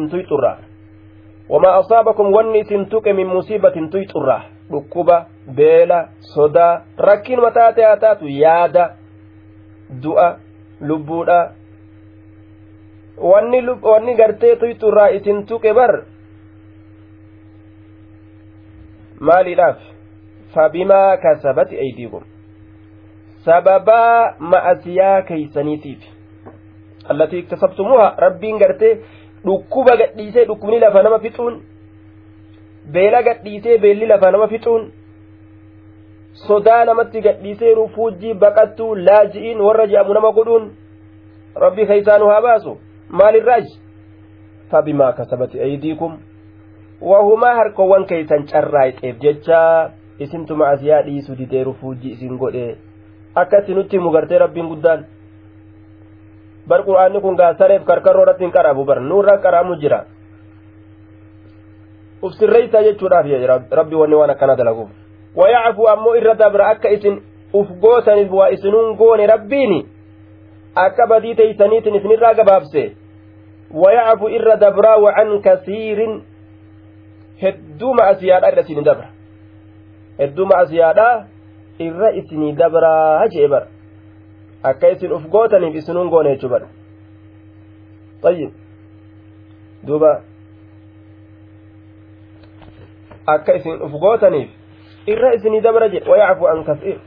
[1.49, 7.97] wamaa asaabakum wanni isin tuqe min musiibatin tuy xurra dhukkuba beela sodaa rakkiinuma taate haa
[7.97, 8.89] taatu yaada
[10.03, 10.27] du'a
[10.81, 11.39] lubbuudha
[13.83, 15.93] wanni gartee tuy xurraa isin tuqe bar
[19.19, 19.77] maaliidhaaf
[20.53, 22.23] fabimaa kasabati aydiikum
[23.45, 26.03] sababaa ma'asiyaa keeysaniitiif
[27.09, 28.93] allatii iktasabtumuha rabbiin gartee
[29.47, 31.59] dhukkuba gadhiisee dhukkubni lafa nama fixuun
[32.95, 34.87] beela gadhiisee beelli lafa nama fixuun
[36.47, 40.71] sodaa namatti gadhiisee rufuujjii baqattuu laaji'iin warra je'amu nama godhuun
[41.55, 42.77] rabbii keeysaanu haa baasu?
[43.09, 43.65] Maalirraaj
[44.71, 46.17] fabimaa kasabati aydiikum.
[47.01, 52.75] Wahumaa harkowwan keeysan carraayxeef jecha isintu ma'asiyaa dhiisu didee rufuujjii isin godhe
[53.35, 55.05] akkatti nutti mugartee rabbiin guddaan
[56.67, 60.05] bar qur'aanni kun gaasareef karkarroo irratti hin qaraabu bar nuurra qaraamu jira.
[62.21, 64.89] Uf sirreeysaa jechuudhaaf rabbi wanni waan akkana dalaguuf.
[65.35, 67.21] Wayacafu ammoo irra dabra akka isin
[67.53, 69.85] uf gootaniif waa isinuun goone rabbiini
[70.75, 72.95] akka badii teeysaniitin isinirraa gabaabse.
[73.71, 76.21] Wayacafu irra dabraa wacan kasiirin
[77.41, 79.07] hedduuma asiyaadha irra isinii dabra.
[80.19, 81.07] Hedduuma asiyaadha
[81.79, 83.67] irra isinii dabraa jee bara
[84.63, 86.67] akka isin uf gootaniif isinuun goone jechuu bara
[88.21, 88.51] tayyib
[89.87, 90.21] duuba
[93.27, 94.49] akka isin uf gootaniif
[95.07, 96.99] irra isinii dabra jedhe wayacfu an kasiir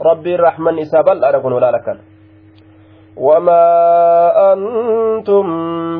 [0.00, 2.10] rabbiin raxman isaa bal'aadha kun olaala kana
[3.16, 5.46] وما أنتم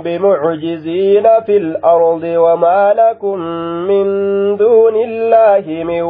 [0.03, 3.39] بمعجزين في الأرض وما لكم
[3.91, 4.07] من
[4.57, 6.03] دون الله من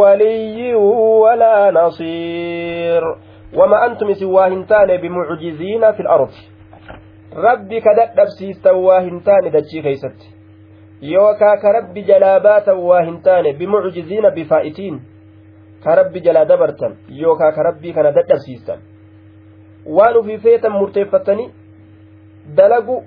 [0.00, 3.02] ولي ولا نصير
[3.54, 6.32] وما أنتم سواهنتان بمعجزين في الأرض.
[7.36, 10.18] ربي كدأب سيستواهنتان دجي كيست.
[11.02, 14.94] يوكا كرب جلابات واهنتان بمعجزين بفائتين.
[15.84, 16.92] كرب جلا دبرتن.
[17.08, 18.80] يوكا كربي كان دأب سيستان
[19.86, 21.52] waan ufii feetan murteeffatanii
[22.56, 23.02] dalagu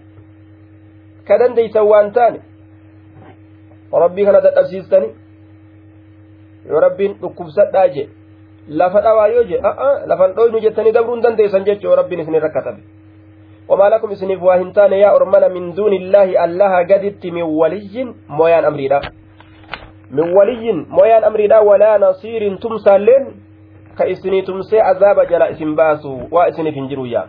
[1.27, 2.41] ka dandeeysan waan taane
[3.91, 5.15] rabbii kana dadhabsiistanii
[6.69, 8.03] yoo rabbiin dhukkubsadhaa je
[8.69, 9.57] lafa dhawaa yoo je
[10.05, 12.81] lafan dhoynu jettanii dabruun dandeeysan jechu yoo rabbiin isin rakkatabe
[13.67, 18.99] وما لكم إسنف واهنتان يا أرمنا من دون الله الله قدت من ولي مويان أمريدا
[20.11, 22.95] من ولي مويان أمريدا ولا نصير تمسى
[25.27, 27.27] jala isin baasu waa isiniif hin jiru yaa.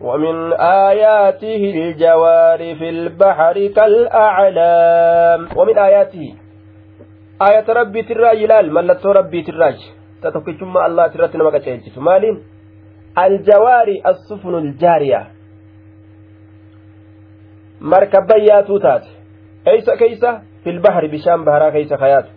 [0.00, 0.52] ومن
[0.88, 6.34] آياته الجوار في البحر كالأعلام ومن آياته
[7.42, 9.78] آية ربي تراج لال ملتو ربي تراج
[10.22, 10.50] تتوكي
[10.86, 12.36] الله ترات نمك تشيجت مالين
[13.18, 15.22] الجوار السفن الجارية
[18.48, 19.08] yaatuu taate
[19.66, 22.30] eeysa keeysa filbahri bishaan baharaa keeysa kayaatu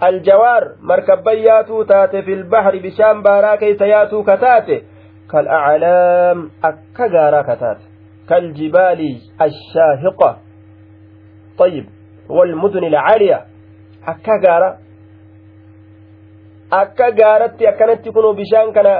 [0.00, 4.84] aljawaar markabban yaatuu taate filbahri bishaan baharaa keeysa yaatuu kataate
[5.32, 7.84] kalaclaam akka gaaraa kataate
[8.26, 9.10] kaljibaali
[9.46, 10.30] ashaahiqa
[11.58, 11.86] طيب
[12.28, 13.44] والمدن العالية
[14.44, 14.78] gaara
[16.81, 18.93] akka gaaratti akkanatti kunuu bishaan kana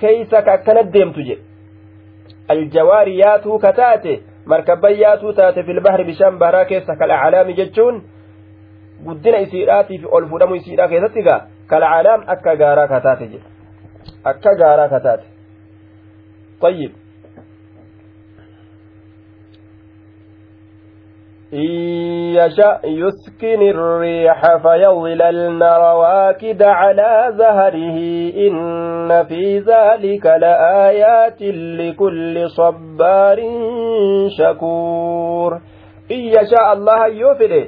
[0.00, 1.42] keeysa ka akkanat deemtu jedhe
[2.54, 4.12] aljawaari yaatuu ka taate
[4.54, 8.02] markabban yaatuu taate filbahri bishaan baharaa keessa kalacalaami jechuun
[9.06, 11.40] guddina isiidhaatiif ol fudhamu isiidhaa keessatti gaa
[11.72, 13.48] kalacalaam akka gaaraa ka taate jedhe
[14.34, 15.26] akka gaaraa ka taate
[16.60, 16.92] طيب
[21.52, 21.99] إن
[22.35, 27.97] يشأ يسكن الريح فيظللن رواكد على زهره.
[28.47, 31.41] إن في ذلك لآيات
[31.81, 33.39] لكل صبار
[34.37, 35.61] شكور.
[36.11, 37.67] إن يشاء الله يفره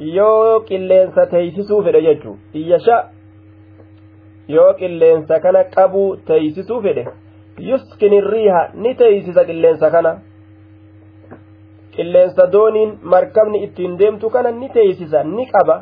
[0.00, 3.10] يو كلين ستيسسو فره يجو إن يشاء
[4.48, 7.06] يو كلين سكنك أبو تيسسو فره
[7.58, 10.18] يسكن الريح نتيسس اللين سكنك
[11.96, 15.76] qilleensa dooniin markabni ittiin deemtu kana ni teeysisa ni qaba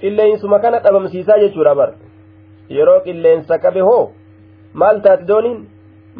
[0.00, 1.90] qilleensuma kana dhabamsiisaa jechuudha bar
[2.76, 4.04] yeroo qilleensa qabe hoo
[4.74, 5.58] maal taati dooniin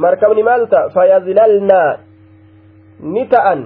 [0.05, 1.90] markabni maal ta'a fayazilalnaa
[3.14, 3.61] ni ta'an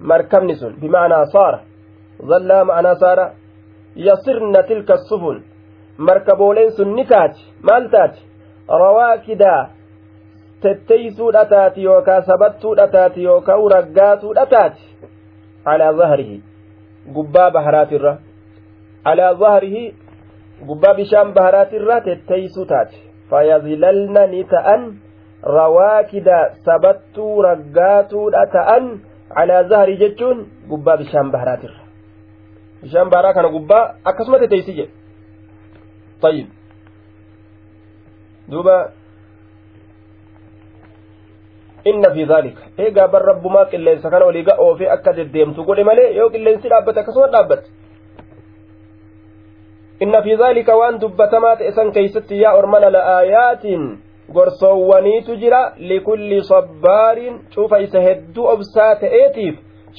[0.00, 1.58] markabni sun bima'anaa saara
[2.30, 3.26] zallaa ma'anaa saara
[3.96, 5.42] yasirna tilka sufun
[5.98, 8.20] markabooleen sun ni taati maal taati
[8.68, 9.68] rawaakidaa
[10.62, 14.82] taati yookaa sabattuudha taati yookaa uraggaatuudha taati
[15.64, 16.42] calaa zahrihi
[17.14, 18.18] gubbaa baharaatirra
[19.04, 19.84] calaa zahrihi
[20.66, 24.86] gubbaa bishaan baharaatirra tetteeysuu taati fayazilalna ni ta'an
[25.42, 28.88] rawaakida sabattuu raggaatuudha ta'an
[29.34, 31.84] calaa zahrii jechuun gubbaa bishaan baharaatirra
[32.82, 35.00] bishaan baharaa kana gubbaa akkasuma tetteeysi jedhe
[36.22, 36.46] طيب
[38.50, 38.92] duuba
[41.84, 46.30] inna fi dhaalika eegaa bar rabbumaa qilleensa kana olii ga'oofee akka deddeemtu godhe malee yoo
[46.30, 47.66] qilleensi dhaabbate akkasuma dhaabbate
[50.00, 53.98] inna fi dhaalika waan dubbatamaa ta'e san keeysatti yaa ormana la'aayaatiin
[54.32, 59.58] gorsoowwaniitu jira likulli sabbaarin cufa isa hedduu obsaa ta'eetiif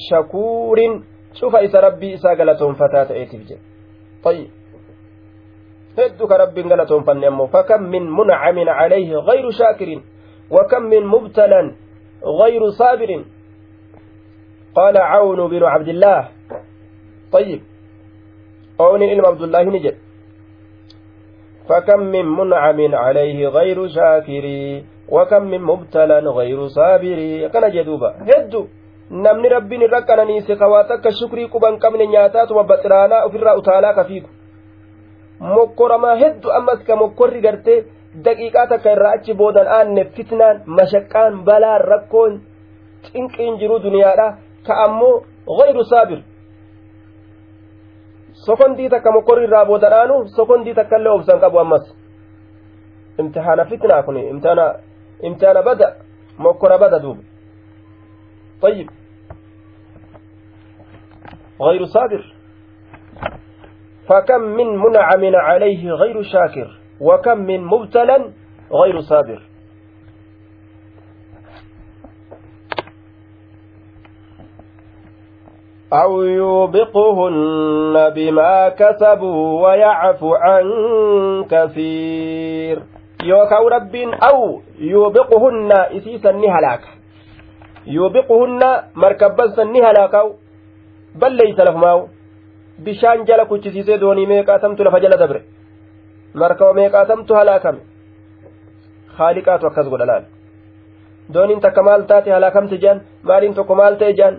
[0.09, 1.03] shakuurin
[1.39, 4.49] cufa isa rabbii isaa galatoonfataa ta'eetiif jedhe
[5.97, 10.03] hedduu ka rabbiin galatoonfanne ammoo fakam min muncamin calayhi gayru shaakirin
[10.51, 11.71] وكم من مبتلى
[12.41, 13.23] غير صابر
[14.75, 16.27] قال عون بن عبد الله
[17.31, 17.61] طيب
[18.79, 19.95] عون علم عبد الله نجد
[21.69, 24.45] فكم من منعم عليه غير شاكر
[25.09, 28.67] وكم من مبتلى غير صابر كان جدوبا هدو
[29.11, 34.29] irra qananiise kawaa takka shukrii quban qabne nyaataatuma baxiraanaa ofirraa utaalaa kafiigu
[35.39, 37.83] mokkoramaa hedduu ammas ka mokkorri gartee
[38.24, 42.40] daqiiqaa takka irraa achi boodan aanne fitnaan mashaqqaan balaan rakkoon
[43.06, 44.28] cinqiin jiru duniyaadha
[44.66, 45.14] ka ammoo
[45.58, 46.20] gayru saabir
[48.46, 51.84] sokondii takka mokkorri irraa boodan aanu sokondii takka illee obsan qabu ammas
[53.18, 54.66] imtihaana fitnaa kun imtihaana
[55.22, 55.88] imtihaana bada
[56.38, 57.22] mokkora bada duuba
[58.62, 58.88] طيب
[61.60, 62.22] غير صابر
[64.08, 66.68] فكم من منعم عليه غير شاكر
[67.00, 68.30] وكم من مبتلى
[68.72, 69.42] غير صابر
[75.92, 80.64] أو يوبقهن بما كسبوا ويعفو عن
[81.50, 82.82] كثير
[83.24, 86.84] يوكاو ربين أو يوبقهن إسيسا نهلاك
[87.86, 88.60] يوبقهن
[88.94, 90.32] مركبا نهلاكاو
[91.14, 92.08] بل ليس لهماو
[92.84, 95.40] bishaan jala kuchisiisee doonii meeqaatamtu lafa jala dabre
[96.34, 97.80] markaba meeqaatamtu halaakame
[99.18, 100.24] haaliqaatu akkas godha laal
[101.34, 104.34] dooniin takka maal taate halaakamte jaan maaliin tokko maal ta'e jaan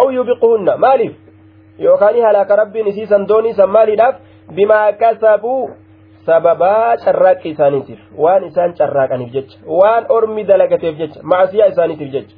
[0.00, 1.14] aw yubiquhunna maaliif
[1.86, 4.16] yookaan halaaka rabbiin isiisan doonii san maaliidhaaf
[4.56, 5.70] bimaa kasabuu
[6.26, 12.34] sababaa carraaqqi isaaniitiif waan isaan carraaqaniif jecha waan ormi dalagateef jecha macasiyaa isaaniitiif jecha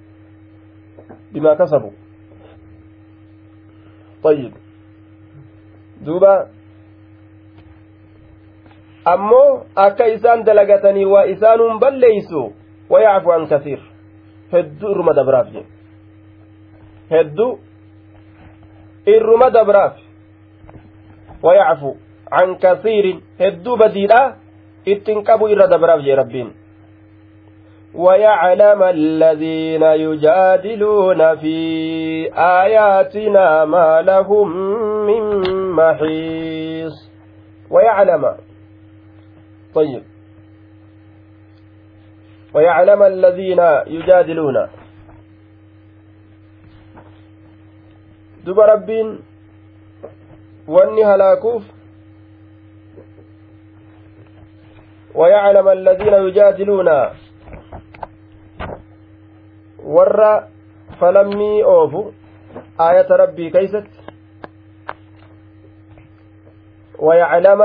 [1.32, 1.94] bimaa kasabuu
[4.22, 4.52] طيب
[6.06, 6.32] duuba
[9.05, 12.53] ammoo akka isaan dalagatanii waa isaanuun balleeysu
[12.89, 13.79] wayacfu an kasiir
[14.51, 15.67] hedduu irruma dabraaf jedhe
[17.09, 17.59] hedduu
[19.15, 19.93] irruma dabraaf
[21.43, 21.97] wayacfu
[22.41, 24.21] an kasiirin hedduu badiidha
[24.85, 26.51] ittin qabu irra dabraaf jee rabbiin
[27.95, 31.57] ويعلم الذين يجادلون في
[32.37, 34.47] آياتنا ما لهم
[35.07, 35.23] من
[35.79, 36.95] محيص
[37.69, 38.23] ويعلم
[39.76, 40.03] طيب.
[42.53, 44.67] ويعلم الذين يجادلون.
[48.45, 49.19] دب ربين
[50.67, 51.63] واني هلاكوف.
[55.15, 56.89] ويعلم الذين يجادلون.
[59.84, 60.47] warra
[60.99, 62.13] falammii oofu
[62.80, 64.03] aayata rabbii keeysatti
[66.99, 67.61] ويعلم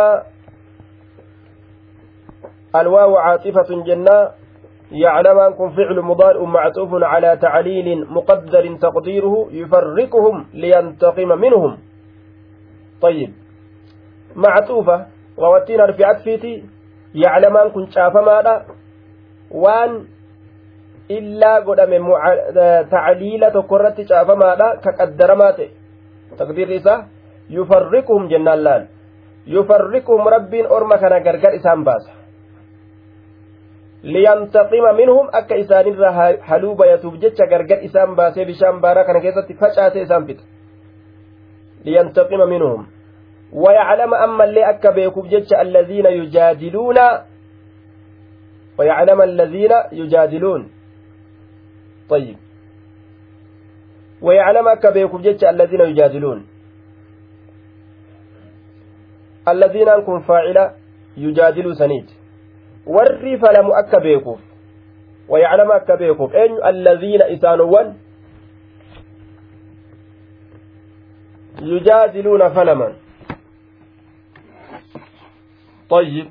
[2.76, 4.28] الواو عاطفة جنة
[4.92, 11.78] يعلم أنكم فعل مضارع معطوف على تعليل مقدر تقديره يفرقهم لينتقم منهم
[13.00, 13.32] طيب
[14.36, 15.06] معطوفة
[15.36, 16.64] ووتين رفعت فيتي
[17.14, 18.64] يعلم أنكم شافا ماذا
[19.50, 20.06] وان
[21.08, 21.98] illaa godhame
[22.90, 25.68] tacliila tokko irratti caafamaadha ka qaddaramaa ta'e
[26.36, 27.06] taqdiirri isaa
[27.48, 28.84] yufarriquhum jennaan laal
[29.46, 32.17] yufarriquhum rabbiin orma kana gargar isaan baasa
[34.02, 36.12] minhum akka isaanirra
[36.50, 40.46] haluu bayatuuf jecha gargar isaan baasee bishaan baaraa kana keessatti facaasee isaan fixa
[41.84, 42.86] liyantaqima minhum
[43.52, 46.98] ويعلم أما اللي أكا بيكوب جتش الذين يجادلون
[48.78, 50.70] ويعلم الذين يجادلون
[52.08, 52.36] طيب
[54.22, 56.46] ويعلم أكا بيكم جتش الذين يجادلون
[59.48, 60.72] الذين أنكم فاعلة
[61.16, 62.17] يجادلوا سنيد
[62.88, 64.40] warri falamu akka beekuuf
[65.28, 67.94] wayaclama akka beekuuf eenyu allaziina isaanowwan
[71.62, 72.94] yujaadiluuna falaman
[75.88, 76.26] طيب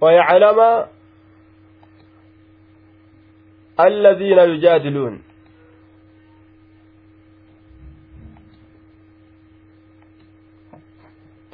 [0.00, 0.86] ويعلم
[3.80, 5.22] الذين يجادلون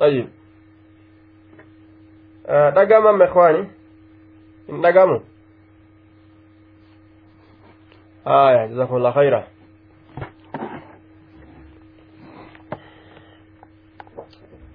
[0.01, 0.29] طيب.
[2.51, 3.63] dhagaman ikhwaani
[4.67, 5.23] hin dhagamu
[8.25, 9.43] aya jazakumullah khayra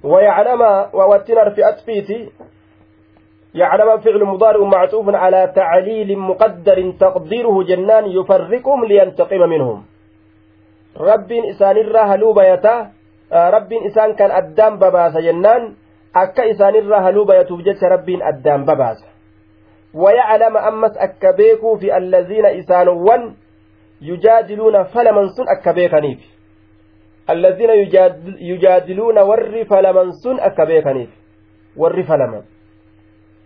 [0.06, 0.62] ويعلم
[0.94, 2.30] ووتنا في أتفيتي
[3.58, 9.86] يعلم فعل مضارع معطوف على تعليل مقدر تقديره جنان يفرقهم لينتقم منهم.
[10.98, 12.95] رب إسان الرهلو بيتا
[13.32, 15.74] رب إسان كان أدام بباس جنان
[16.16, 19.06] أكا إسان الرهلو بيتوب جت رب أدام بباس
[19.94, 23.36] ويعلم أمس أكبيكو في الذين إسان ون
[24.02, 26.20] يجادلون فلمن سن أكبيكنيف
[27.30, 27.70] الذين
[28.40, 31.10] يجادلون ور فلمن سن أكبيكنيف
[31.78, 32.42] ور فلمن.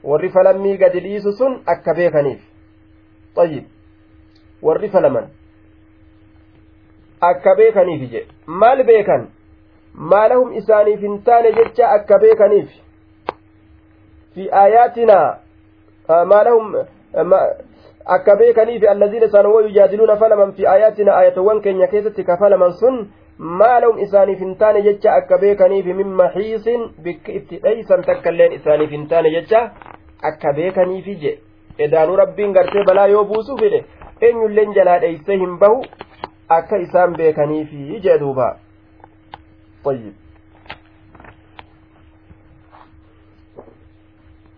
[0.03, 2.39] gadi dhiisu sun akka beekaniif
[3.36, 3.65] xayyib
[4.61, 5.27] warri falaman
[7.21, 9.30] akka beekaniif je maal beekan
[9.93, 12.69] maalahum isaaniif hin taane jecha akka beekaniif
[14.35, 16.75] fi aayaatinaa maalahum
[18.05, 23.01] akka beekaniif allaziina isaan wa yujaadiluuna falaman fi aayaatinaa aayatowwan keenya keessatti ka falaman sun
[23.63, 29.07] maalahum isaaniif hin taane jecha akka beekaniif min maxiisin bikki itti dheeysan takkailleen isaaniif hin
[29.13, 29.61] taane jecha
[30.31, 31.35] akka beekaniifi je
[31.87, 33.83] edaanuu rabbiin gartee balaa yoo buusuu fedhe
[34.29, 35.85] eenyulleen jalaa dheeyse hin bahu
[36.57, 38.49] akka isaan beekaniifi jee duuba
[39.86, 40.13] طيب.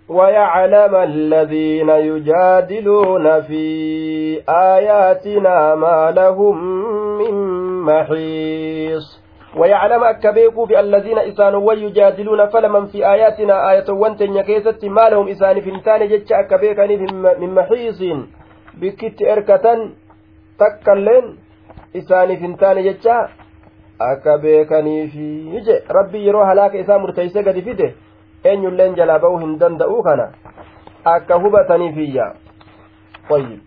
[0.09, 3.63] ويعلم الذين يجادلون في
[4.49, 6.57] آياتنا ما لهم
[7.17, 7.33] من
[7.85, 9.21] محيص.
[9.57, 15.61] ويعلم أكبيكو في الذين إسانوا يجادلون فلمن في آياتنا آية وانتن كيست ما لهم إسان
[15.61, 16.97] فنتان جتش أكبيكني
[17.39, 17.99] من محيص
[18.73, 19.65] بكت إركة
[20.59, 21.37] تكلين
[21.95, 23.07] إسان فنتان جتش
[24.13, 25.25] أكبيكني في
[25.55, 27.91] يجي ربي يروح هلاك إسان مرتيسة قد فيده
[28.45, 30.31] أن يلين جلابه هندن دؤوكنا
[31.07, 32.33] أكهبتني فيا
[33.29, 33.59] طيب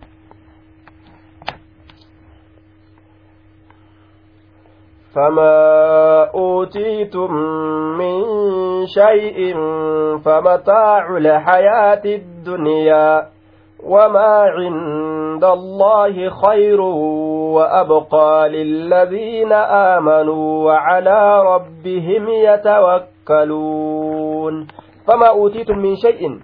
[5.14, 7.32] فما أوتيتم
[7.98, 8.22] من
[8.86, 9.54] شيء
[10.24, 13.26] فمتاع الحياة الدنيا
[13.84, 16.80] وما عند الله خير
[17.56, 19.52] وأبقى للذين
[19.92, 21.20] آمنوا وعلى
[21.52, 23.74] ربهم يتوكلون
[25.06, 26.40] فما أوتيتم من شيء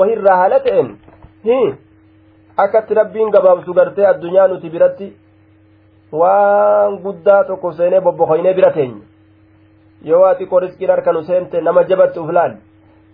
[0.00, 0.88] wahirraa haala ta'en
[1.46, 1.56] hi
[2.64, 5.08] akkatti rabbiin gabaabsu gartee addunyaa nuti biratti
[6.20, 9.02] waan guddaa tokko seenee bobbokoynee bira teenya
[10.10, 12.54] yoo waa xiqqoo riskiin harkanu seente nama jabatti uf laal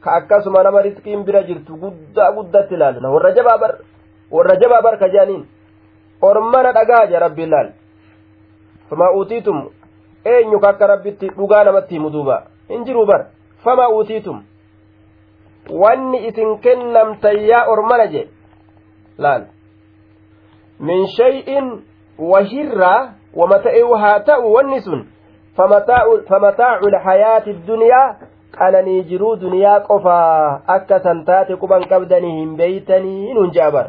[0.04, 3.72] ka akkasuma nama riskiin bira jirtu guddaa guddatti ilaalna warra jabaa bar
[4.30, 5.46] warra jabaa bar ka jedhaniin
[6.22, 7.68] ormana dhagaa jee rabbiin laal.
[8.90, 9.70] Famaa uutiitum
[10.24, 12.10] eenyu ka akka rabbitti dhugaa namatti himu
[12.68, 13.26] hin jiruu bar
[13.64, 14.42] famaa uutiitum
[15.70, 18.28] wanni isin kennamtan yaa ormana jee
[19.18, 19.46] laal.
[20.78, 21.84] Min shay'in
[22.18, 25.06] wahirraa wama ta'e haa ta'u wanni sun
[25.56, 28.16] famataacu lxayaati dunyaa
[28.58, 33.86] qananii jiruu duniyaa qofaa akka san taate quban qabdanii hin beeytanii nun je'a bar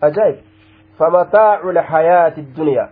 [0.00, 0.38] ajaa'ib.
[0.98, 2.88] Famataacu lxayaati dunyaa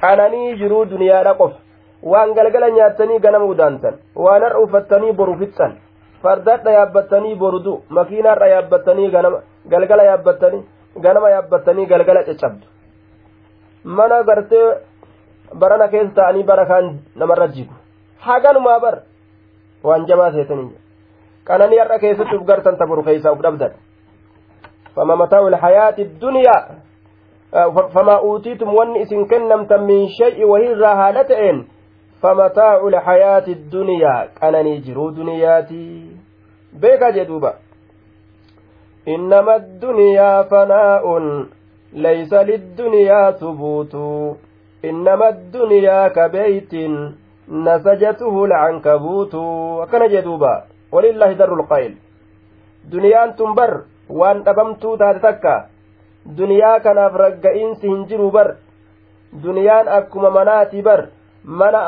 [0.00, 1.58] qananii jiruu duniyaadha qofa
[2.02, 5.76] waan galgala nyaattanii ganama udaantan waan har'a uffattanii boru fixxan.
[6.22, 7.82] Fardadha yaabbattanii boru du.
[7.88, 9.10] Makiinaarra yaabbattanii
[9.70, 10.64] galgala yaabbattanii
[10.96, 12.66] ganama yaabbattanii galgala caccabdu
[13.84, 14.66] mana gartee
[15.54, 17.74] barana keessa ta'anii bara kaan namarra jigu.
[18.20, 18.96] Haganumaa bar.
[19.82, 20.88] Waan jabaa seetanii
[21.44, 23.72] qananii har'a keessatti uf gartan taburu keessaa uf dhabdan
[24.98, 26.82] fama mataa'u lhayaati dunyaa
[27.94, 30.76] فما أوتيتم ون إسن كنمت من شيء وهي
[31.24, 31.64] ta'een
[32.22, 36.06] فمتاع الحياة الدنيا أنني جرو دنياتي.
[36.72, 37.54] بيكا جدوبا
[39.08, 41.04] إنما الدنيا فناء
[41.92, 43.94] ليس للدنيا ثبوت.
[44.84, 46.74] إنما الدنيا كبيت
[47.48, 49.34] نسجته العنكبوت.
[49.78, 51.96] وكان جدوبا ولله در القيل.
[52.90, 55.65] دنيان تنبر وان دبمتو تاتكا
[56.25, 58.55] دنيا كان فرقئين سهنجرو بر
[59.43, 61.07] duniyaan akkuma manaati bar
[61.43, 61.81] mana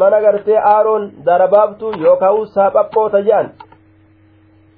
[0.00, 3.50] mana gartee aaroon darabaabtu yookaan saaphaphoo jedhan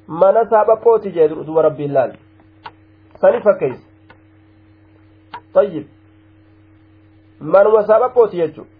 [0.06, 2.12] mana saaphaphootti jee duba rabbiin laal
[3.20, 3.84] sani fakkeeyse
[5.54, 5.84] طيب
[7.40, 8.70] manuma saaphaphootti jechuudha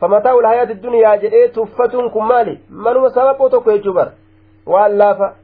[0.00, 4.08] famataa ulhayaati duniyaa jedhee tuffatuun kun maali manuma saaphoo tokko jechuu bar
[4.66, 5.34] waan laafa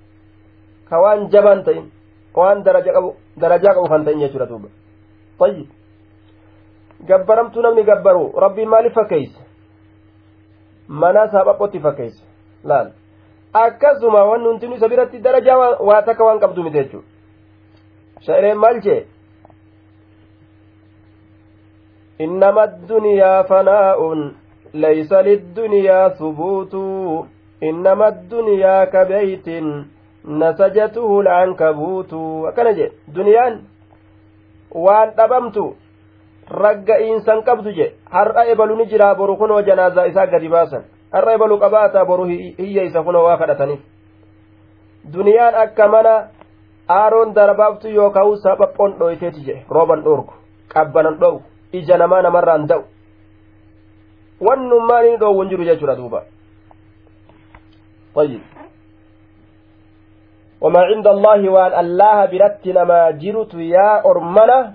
[0.90, 1.92] ka waan jabaan ta'in
[2.36, 4.70] waan darajaa qabu kan ta'in jechuudha duuba
[5.40, 5.68] طيب
[7.08, 9.40] gabbaramtuu namni gabbaru rabbiin maaliif fakkeeyse
[10.88, 12.24] mana saaphaphotti fakkeeyse
[12.64, 12.92] laal
[13.64, 15.58] akkasuma wanni hundinuu isa biratti darajaa
[15.90, 17.08] waa takka waan qabdu miti jechuudha
[18.28, 19.02] sha'ireen maal jee
[22.22, 24.00] إنما الدنيا فناء
[24.74, 26.74] ليس للدنيا ثبوت
[27.64, 29.48] إنما الدنيا كبيت
[30.28, 33.62] نسجته العنكبوت وكان جي دنيان
[34.72, 35.58] وان دبمت
[36.46, 41.58] ragga'iinsan qabdu je har'a ebalu ni jira boru kunoo janaazaa isaa gadi baasan har'a ebalu
[41.60, 43.80] qabaataa boru hiyya isa kunoo waa kadhataniif
[45.14, 46.14] duniyaan akka mana
[46.90, 50.34] aaroon darbaabtu yookaan saphaphoon dhoyteeti je rooban dhoorgu
[50.74, 51.42] qabbanan dho'u
[51.74, 52.84] ija namaa namarraan da'u
[54.42, 56.24] wannummaan inni dhoowwu hin jiru jechuudha duuba
[60.66, 64.74] وما عند الله وأن الله برت نما جرت يا أرمنا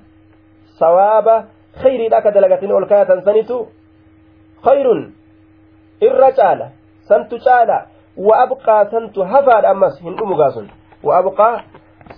[0.80, 1.44] ثواب
[1.82, 3.66] خير لك دلقتين أولكاية سنتو
[4.64, 4.86] خير.
[6.02, 6.60] الرجال
[7.08, 7.86] سنت شالا
[8.16, 10.66] وأبقى سنت هفاد أمس هن أمغاسن
[11.04, 11.60] وأبقى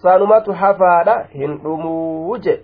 [0.02, 2.58] سانمات هفاد هن أموجه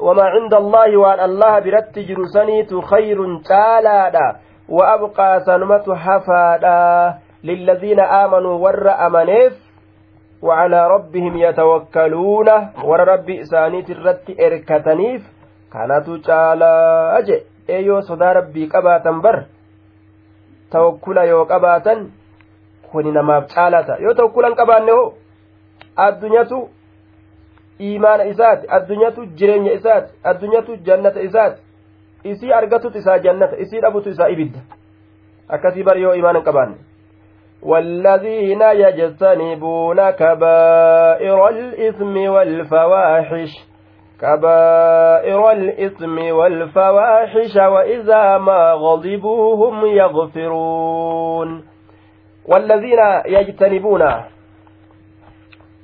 [0.00, 3.18] وما عند الله وأن الله برت جرسنيت خير
[3.48, 4.36] تعالى
[4.68, 7.14] وأبقى سنمة حفادا
[7.44, 9.67] للذين آمنوا ور أمنيف.
[10.43, 12.49] وعلى ربهم يتوكلون
[12.83, 15.21] ور ربي إسانيت الرت إركتنيف
[15.73, 16.71] كانت تعالى
[17.19, 19.37] أجئ eeyyoo sodaa rabbii qabaatan bar
[20.69, 22.11] tawakkula yoo qabaatan
[22.91, 25.13] kuni namaaf caalata yoo tawakkulan qabaanne hoo
[25.95, 26.57] addunyatu
[27.79, 31.61] iimaana isaati addunyatu jireenya isaati addunyatu jannata isaati
[32.31, 34.59] isii argatutu isaa jannata isii dhabutu isaa ibidda
[35.47, 36.75] akkasii bar yoo iimaana hin qabaanne
[37.62, 43.50] والذين يجتنبون كبائر الإثم والفواحش
[44.20, 51.64] كبائر الإثم والفواحش وإذا ما غضبوا هم يغفرون.
[52.46, 54.02] والذين يجتنبون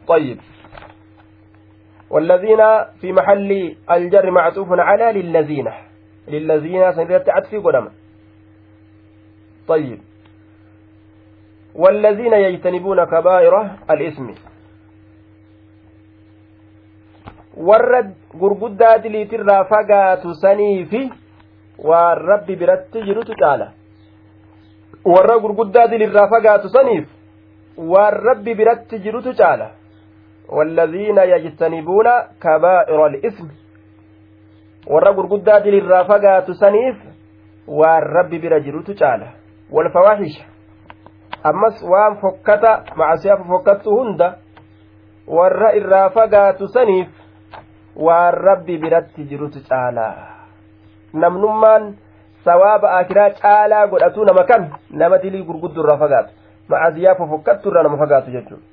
[0.08, 0.38] طيب.
[2.10, 2.58] والذين
[3.00, 5.70] في محل الجر معطوف على للذين
[6.28, 7.90] للذين سنريت عطفي قدما
[9.68, 10.13] طيب.
[11.74, 13.54] والذين يجتنبون كبائر
[18.40, 21.00] gurguddaa diliitirraa fagaatu sanii fi
[21.88, 23.66] waan rabbi biratti jirutu caala
[25.12, 27.06] warra gurguddaa dilirraa fagaatu saniif
[27.92, 29.70] waan rabbi biratti jirutu caala
[30.48, 32.08] والذين يجتنبون
[32.42, 33.00] كبائر
[34.86, 36.96] warra gurguddaa dilirraa fagaatu saniif
[37.68, 39.28] waan rabbi bira jirutu caala
[39.70, 40.53] walfawaahisha
[41.50, 44.28] ammas waan fokkata macasiyaa fokkattu hunda
[45.38, 47.08] warra irraa fagaatu saniif
[48.06, 50.06] waan rabbi biratti jirutu caala
[51.12, 51.94] namnummaan
[52.44, 56.32] sawaaba akiraa caalaa godhatu nama kan nama dilii gurguddu irraa fagaatu
[56.68, 58.66] macasiyaa fofokkattu irraa nama fagaatu jechuudha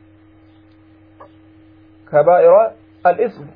[2.11, 2.63] kabaa'ira
[3.03, 3.47] al-ism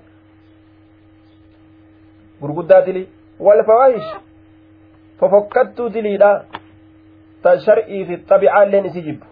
[2.41, 3.07] gurguddaa dilii
[3.39, 4.11] walfawaahish
[5.19, 6.31] fofokkattuu diliidha
[7.45, 9.25] ta shar'ii fi xabicaalleen isi jibbu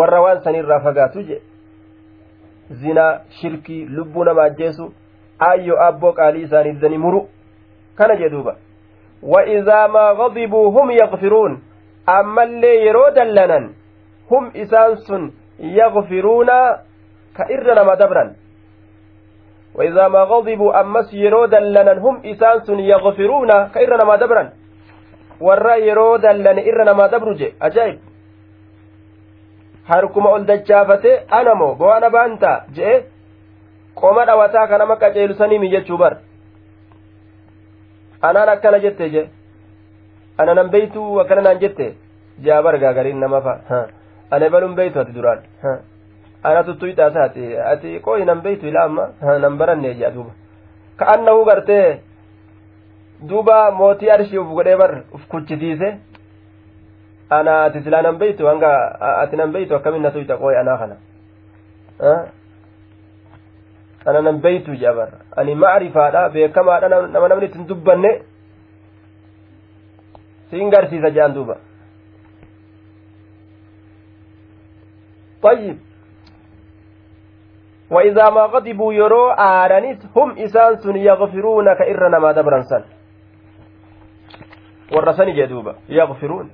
[0.00, 1.40] warra waan sanirraa fagaatu je
[2.82, 4.92] zinaa shirkii lubbuu nama ajjeesu
[5.50, 7.28] ayyo abboo qaalii isaaniif zani muru
[7.96, 8.54] kana jedhuuba
[9.24, 11.62] وإذا ما غضبوا هم يغفرون
[12.08, 13.70] أما اللي يرودلنا
[14.30, 15.08] هم إسانس
[15.60, 16.50] يغفرون
[17.36, 18.24] كإرنا ما دبرا
[19.74, 24.44] وإذا ما غضبوا أمس يرودلنا هم إسانس يغفرون كإرنا ما دبرا
[25.40, 27.98] warra yeroo dallan irra namaa dabru je ajaa'ib.
[29.88, 32.64] Harkuma ol dachaafate anamoo bo'aana baanta?
[32.76, 33.04] je'e
[33.94, 36.14] qoma dhawataa kana makka ceelusanii jechuu bar
[38.22, 39.28] anaan akkana jette je
[40.38, 41.94] ana nan beeytu akkana naan jette
[42.44, 43.54] jaa bar gaagariin nama fa
[44.30, 45.40] ana balun beeytu ati duraan.
[46.44, 49.04] Ana tuttuyidha taate ati qooyi nan beeytu ila amma
[49.44, 50.32] nan baranne jaa duuba.
[50.96, 52.00] Ka annahu gartee
[53.20, 55.98] duuba mootii arshii uf godhee bar uf kuchisiise
[57.30, 58.70] ana ati silaa nan beeytu hanga
[59.22, 60.96] ati nan beeytu akkamin na tuyta qooyi anaa kana
[64.06, 68.22] ana nan beeytu jaa bar ani macrifaadha beekamaadha nama namni ittiin dubbanne
[70.50, 71.56] siin garsiisa jedhan duuba
[75.44, 75.78] طيب
[77.90, 82.32] وإذا ما غضبوا يرو آرانيت هم إسان سن يغفرون كإرنا ما
[84.94, 86.50] سن ورسني جدوبا يغفرون.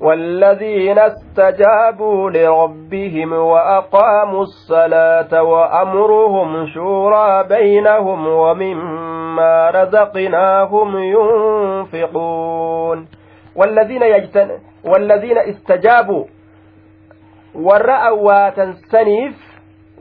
[0.00, 13.08] والذين استجابوا لربهم وأقاموا الصلاة وأمرهم شورى بينهم ومما رزقناهم ينفقون.
[13.56, 16.24] والذين يجتن والذين استجابوا
[17.54, 19.34] والرأوا تنسنيف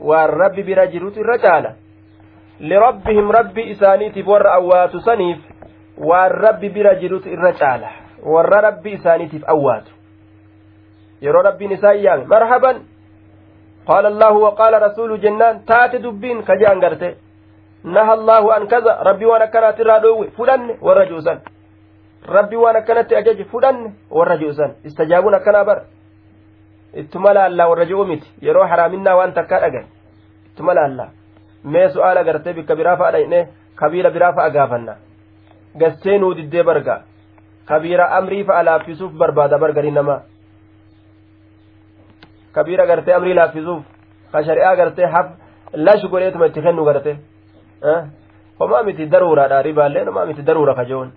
[0.02, 1.76] والرب برجلوت الرجالة
[2.60, 5.51] لربهم رب إسانيتف والرأوا تسنيف
[5.98, 7.90] waan rabbi bira jirutu irra caala.
[8.24, 9.92] Warra rabbi isaaniitiif awwaatu.
[11.22, 12.82] Yeroo rabbiin isaan yaame marhaban!
[13.88, 17.18] Qaala allaahu waqaala rasuulu jennaan taate dubbiin ka je'an garte.
[17.84, 21.40] Naha allaahu an kaza rabbi waan akkanaatti irraa dhoowwe fudhanne warra juusan
[22.36, 25.82] rabbi waan akkanatti ajaje fudhanne warra juusan istajaabuun akkanaa bara.
[26.94, 28.28] Ittuma laallaa warra ji'u miti.
[28.42, 29.86] Yeroo haraaminaa waan takkaa dhagan
[30.46, 31.10] ittuma laallaa.
[31.64, 34.96] Mee su'aala gartee bikka biraa fa'a dhayne kabiila biraa fa'a gaafanna
[35.80, 37.02] gassee nuu diddee bargaa
[37.68, 40.22] kabiira amrii fa'a laaffisuuf barbaada bargariin namaa
[42.56, 43.84] kabiira gartee amrii laaffisuuf
[44.32, 45.28] ka shari'aa gartee haf
[45.74, 47.12] lash godheetuma itti kennu garte
[48.60, 51.12] homaa miti daruuraadha ribaallee homaa miti daruura kajoon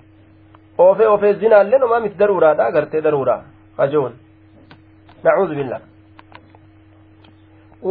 [0.79, 3.43] oofee oofee zinaallee homaa miti daruuraadha gartee daruura
[3.77, 4.13] kajoon
[5.25, 5.81] nacuudhu billah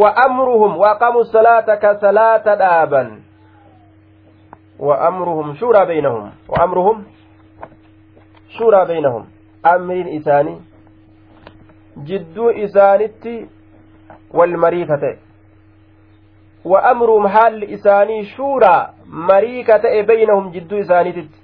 [0.01, 3.03] وأمرهم وأقاموا الصلاة كصلاة دابا
[4.83, 7.05] وأمرهم شورى بينهم وأمرهم
[14.57, 15.19] marii ka ta'e
[16.65, 18.93] wa amruhum haalli isaanii shuuraa
[19.29, 21.39] marii ka ta'e beynahum jidduu isaaniititti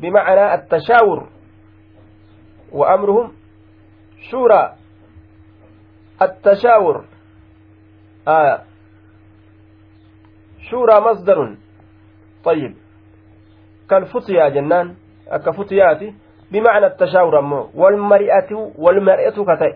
[0.00, 1.20] bimacnaa attashaawur
[2.72, 3.32] wa amruhum
[4.30, 4.80] shuuraa
[6.22, 7.04] التشاور
[8.28, 8.62] آية
[10.70, 11.56] شورى مصدر
[12.45, 12.73] طيب
[13.89, 14.95] كالفتيا جنان
[15.31, 16.13] akka futiyaati
[16.51, 19.73] bimacna tashaawur ammoo wal mari'atu wal mari'atu ka ta'e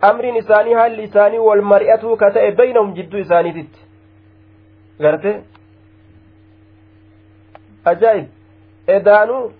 [0.00, 3.80] amriin isaanii haalli isaanii wal mari'atuu ka ta'e beynahum jidduu isaaniititti
[5.00, 5.32] garte
[7.84, 8.26] ajaa'ib
[8.96, 9.52] edaanuu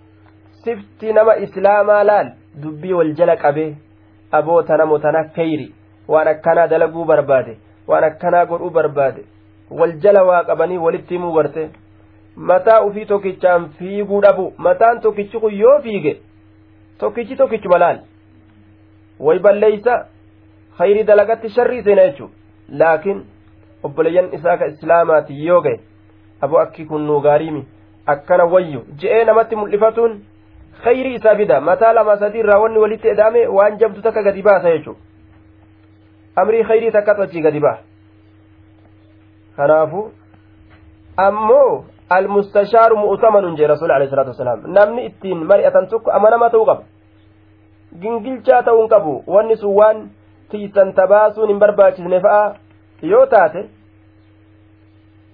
[0.64, 2.30] sifti nama islaamaa laal
[2.62, 3.70] dubbii wal jala qabee
[4.32, 5.74] aboota namo tana kayri
[6.08, 7.58] waan akkanaa dalaguu barbaade
[7.88, 9.24] waan akkanaa godhuu barbaade
[9.70, 11.70] wal jala waa qabanii walitti himuu garte
[12.49, 16.13] mataa ufii tokkichaan fiiguu dhabu mataan tokkichi kun yoo fiige
[17.03, 17.99] tokkichi tokkichuma laal
[19.27, 19.97] way balleeysa
[20.77, 22.29] khayrii dalagatti sharrii seena jechuu
[22.81, 23.21] laakiin
[23.89, 25.79] obboleeyyan isaa ka islaamaati yoo gahe
[26.47, 27.63] abo akki kun nuu gaariimi
[28.15, 30.17] akkana wayyu je'ee namatti mul'ifatuun
[30.83, 34.71] khayrii isaa fida mataa lama sadii irraa wanni walitti eda'ame waan jabdu takka gadi baasa
[34.77, 34.95] jechuu
[36.43, 37.79] amrii khayrii takkatu achii gadi baha
[39.55, 40.11] kanaafu
[41.17, 41.83] ammoo
[43.03, 46.83] mu'tamanun jee rasuul alayhi salaatu wasalaam namni ittiin mari'atan tokko amanama ta'uu qaba
[48.01, 50.09] gingilchaa ta'uu hin qabu wanni sun waan
[50.49, 52.43] tiisan tabaasuun hin barbaachisne fa'a
[53.13, 53.69] yoo taate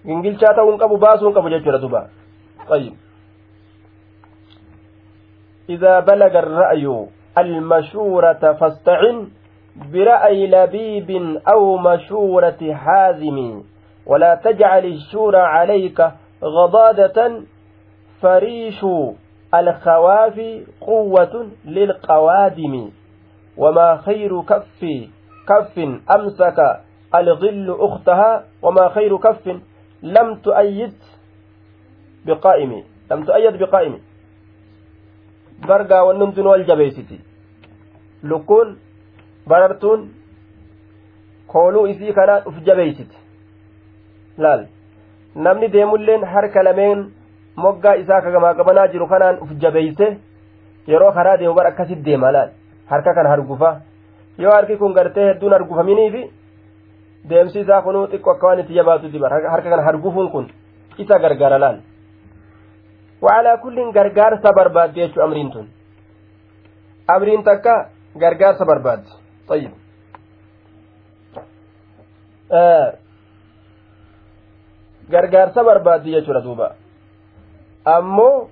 [0.05, 2.07] gingilchaa ta'uu hin qabu baasuu hin qabu jechuudha duba
[2.67, 2.93] طيب
[5.69, 7.05] إذا بلغ الرأي
[7.37, 9.27] المشورة فاستعن
[9.93, 13.63] برأي لبيب أو مشورة حازم
[14.05, 15.99] ولا تجعل الشورى عليك
[16.43, 17.41] غضادة
[18.21, 18.85] فريش
[19.53, 20.39] الخواف
[20.81, 22.91] قوة للقوادم.
[23.57, 24.85] وما خير كف
[25.47, 25.79] كف
[26.11, 26.59] أمسك
[27.15, 29.47] الظل أختها وما خير كف
[30.03, 30.93] لم تؤيد
[32.25, 32.83] بقائم.
[33.11, 33.99] لم تؤيد بقائم.
[35.67, 37.19] برقا والنمتن والجبيستي
[38.23, 38.77] لكون
[39.47, 40.01] barartuun
[41.47, 43.17] kooluu isii kanaan uf jabeeysiti
[44.45, 44.65] laal
[45.36, 46.98] namni deemulleen harka lameen
[47.56, 50.06] moggaa isaa kagamaa qabanaa jiru kanaan uf jabeeyse
[50.92, 52.50] yeroo karaa deemu bar akkasit deema laal
[52.90, 53.70] harka kana hargufa
[54.38, 56.22] yoo harki kun gartee hedduun hargufaminiifi
[57.30, 60.46] deemsi isaa kunuu xiqqo akka waan itti jabaatutti bar harka kana hargufuun kun
[60.98, 61.78] isa gargaara laal
[63.24, 65.66] wacalaa kullin gargaarsa barbaadde jechuu amriin tun
[67.14, 67.74] amriin takka
[68.22, 69.10] gargaarsa barbaadde
[69.48, 69.70] طيب
[75.11, 76.75] gargaarsa barbaaddi jechuudha duuba.
[77.85, 78.49] Ammoo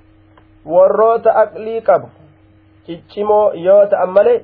[0.66, 2.08] warroota aqlii qabu
[2.86, 4.44] ciccimoo yoo ta'an malee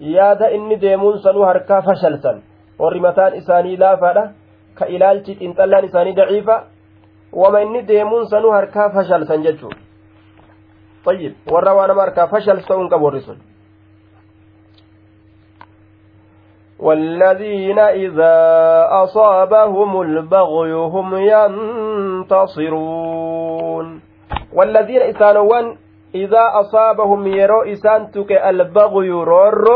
[0.00, 2.42] yaada inni deemuun sanuu harkaa fashalsan.
[2.78, 4.24] Warri mataan isaanii laafaadha
[4.74, 6.64] ka ilaalchi xinxallaan isaanii daciifa
[7.32, 9.80] wama inni deemuun sanuu harkaa fashalsan jechuudha.
[11.52, 13.38] Warra waa nama harkaa fashalsa hin qabu warri sun.
[16.82, 18.36] والذين إذا
[18.90, 21.08] أصابهم البغي هم
[22.34, 23.86] ينتصرون
[24.52, 25.76] والذين إسانوان
[26.14, 29.68] إذا أصابهم يرو إسانتك البغي رور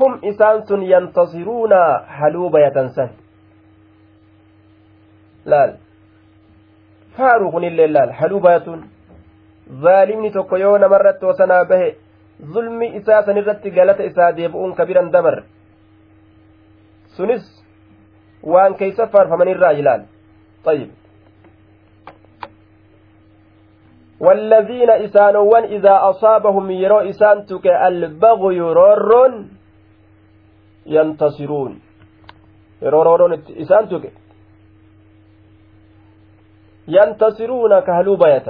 [0.00, 1.72] هم إسانس ينتصرون
[2.18, 3.08] حلوب يتنسن
[7.18, 8.82] faaruu kunillee laal haluubaatun
[9.84, 11.88] zaalimni tokko yoo namarratti wasanaa bahe
[12.54, 15.36] zulmi isaa sanirratti galata isaa deebi'uun kabiran dabar
[17.18, 17.44] sunis
[18.52, 20.04] waan keeysa faarfamanirraa ilaal
[20.64, 20.90] طيب
[24.20, 29.10] والذين إسانوان إذا أصابهم يرو إسانتك البغي رور
[30.86, 31.72] ينتصرون
[32.82, 34.12] يرو رور إسانتك
[36.88, 38.48] ينتصرون كهلوبية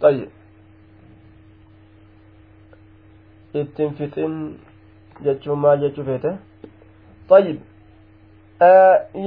[0.00, 0.28] طيب
[3.54, 4.34] ittinfixin
[5.24, 6.30] jechuun maal jechuu feete
[7.30, 7.58] طيب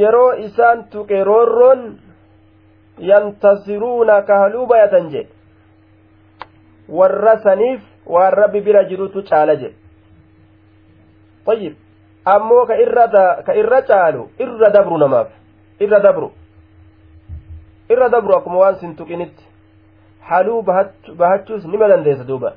[0.02, 1.82] yeroo isaan tuqe roorroon
[3.10, 5.32] yantasiruuna kahaluu bayatan jedhe
[6.98, 7.82] warra saniif
[8.16, 9.76] waan rabbi bira jirutu caala jedhe
[11.46, 11.74] طيب
[12.26, 12.76] ammoo ka
[13.62, 15.30] irra caalu irra dabru namaaf
[15.80, 16.32] irra dabru
[17.94, 19.44] irra dabru akkuma waan sin tuqinitti
[20.30, 20.62] haluu
[21.22, 22.54] bahachuus nima dandeessa duuba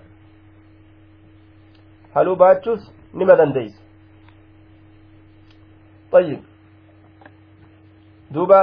[2.15, 2.83] haluu bahachuus
[3.15, 3.87] nima dandeeysa
[6.13, 6.41] طيب
[8.31, 8.61] دوبا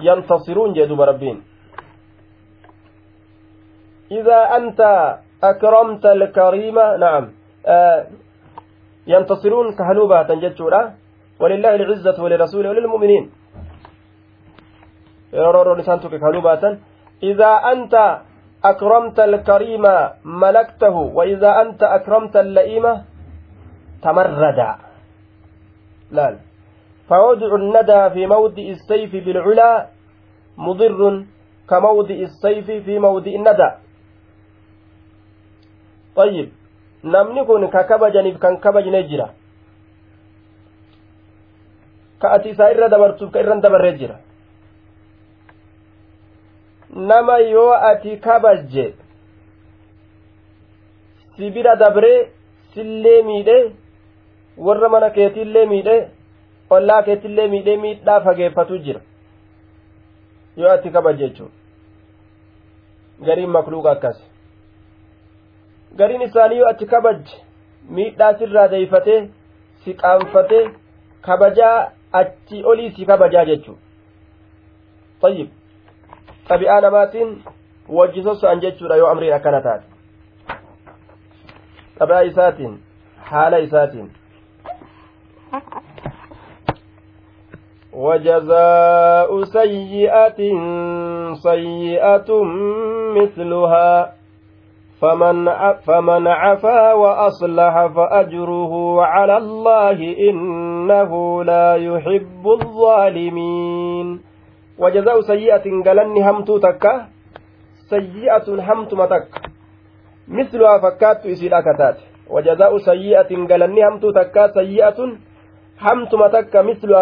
[0.00, 1.42] ينتصرون جي دوبا ربين
[4.10, 4.80] إذا أنت
[5.42, 7.24] أكرمت الكريم نعم
[7.66, 8.06] آه
[9.06, 10.94] ينتصرون كهلوبة تنجتشورا
[11.40, 13.24] ولله العزة ولرسوله وللمؤمنين
[15.32, 16.78] يرورو لسانتك كهلوبة
[17.22, 17.94] إذا أنت
[18.64, 19.84] أكرمت الكريم
[20.24, 22.84] ملكته وإذا أنت أكرمت اللئيم
[24.02, 24.60] تمرد.
[26.10, 26.36] لا.
[27.08, 29.86] فوضع الندى في موضع السيف بالعلا
[30.58, 31.24] مضر
[31.70, 33.70] كموضع السيف في موضع الندى.
[36.16, 36.48] طيب.
[37.04, 39.30] namni kun ka kabajaniif kan kabajne jira
[42.18, 43.30] ka ati isaa irra dabartuuf
[46.98, 48.94] nama yoo ati kabajje
[51.36, 52.28] si bira dabree
[52.74, 53.72] sillee miidhe
[54.56, 56.08] warra mana keetiillee miidhe
[56.70, 59.00] ollaa keetillee miidhe miidhaa fageeffatu jira.
[60.56, 61.52] Yoo ati kabajje jechuudha.
[63.26, 64.18] Gariin makluuqa akkas
[65.96, 67.36] gariin isaanii yoo achi kabajje
[67.90, 69.20] miidhaa sirraa deeyfatee
[69.84, 70.64] si qaanfatee
[71.22, 73.80] kabajaa achi olii si kabajaa jechuudha.
[75.20, 75.57] Tayyib
[76.48, 77.42] xabi'aa namaatiin
[77.88, 79.86] wajji sossa'an jechuudha yoo amriin akkana taate
[81.98, 82.78] xabi'aa isaatiin
[83.32, 84.08] haala isaatiin
[87.98, 90.40] وجزاء سيئة
[91.34, 92.30] سيئة
[93.16, 94.12] مثلها
[95.00, 95.50] فمن
[95.86, 99.98] فمن عفا وأصلح فأجره على الله
[100.30, 104.27] إنه لا يحب الظالمين
[104.78, 106.92] وجزاء سيئة قالني همتو تكا
[107.90, 109.28] سيئة همت متك
[110.28, 111.96] مثلها فكات إسيلا كتات
[112.34, 114.98] وجزاء سيئة قالني همتو تكا سيئة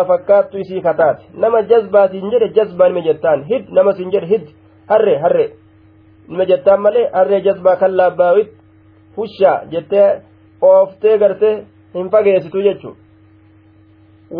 [0.08, 4.48] fakkaattu isii kataate nama jazbaatiin jedhe jazbaa nima jettaan hid nama sin jedhe hid
[4.90, 5.46] harre harre
[6.28, 8.52] nima jettaan malee harree jazbaa kan laabbaawit
[9.16, 10.22] hushaa jettee
[10.70, 11.54] ooftee gartee
[11.94, 12.96] hin fageessitu jechu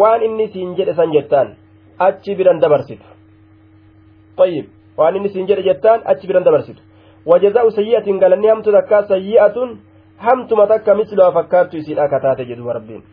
[0.01, 1.57] waan inni siin jedhe san jettaan
[1.99, 3.16] achi biran dabarsitu
[4.37, 4.65] طيب
[5.33, 6.81] siin jedhe jettaan achi biran dabarsitu
[7.27, 9.79] wajazaa'u sayyi'atiin galanni hamtu takkaa sayyi'atun
[10.27, 13.05] hamtuma takka misluhaa fakkaattu isiidha kataate jedhu rabbiin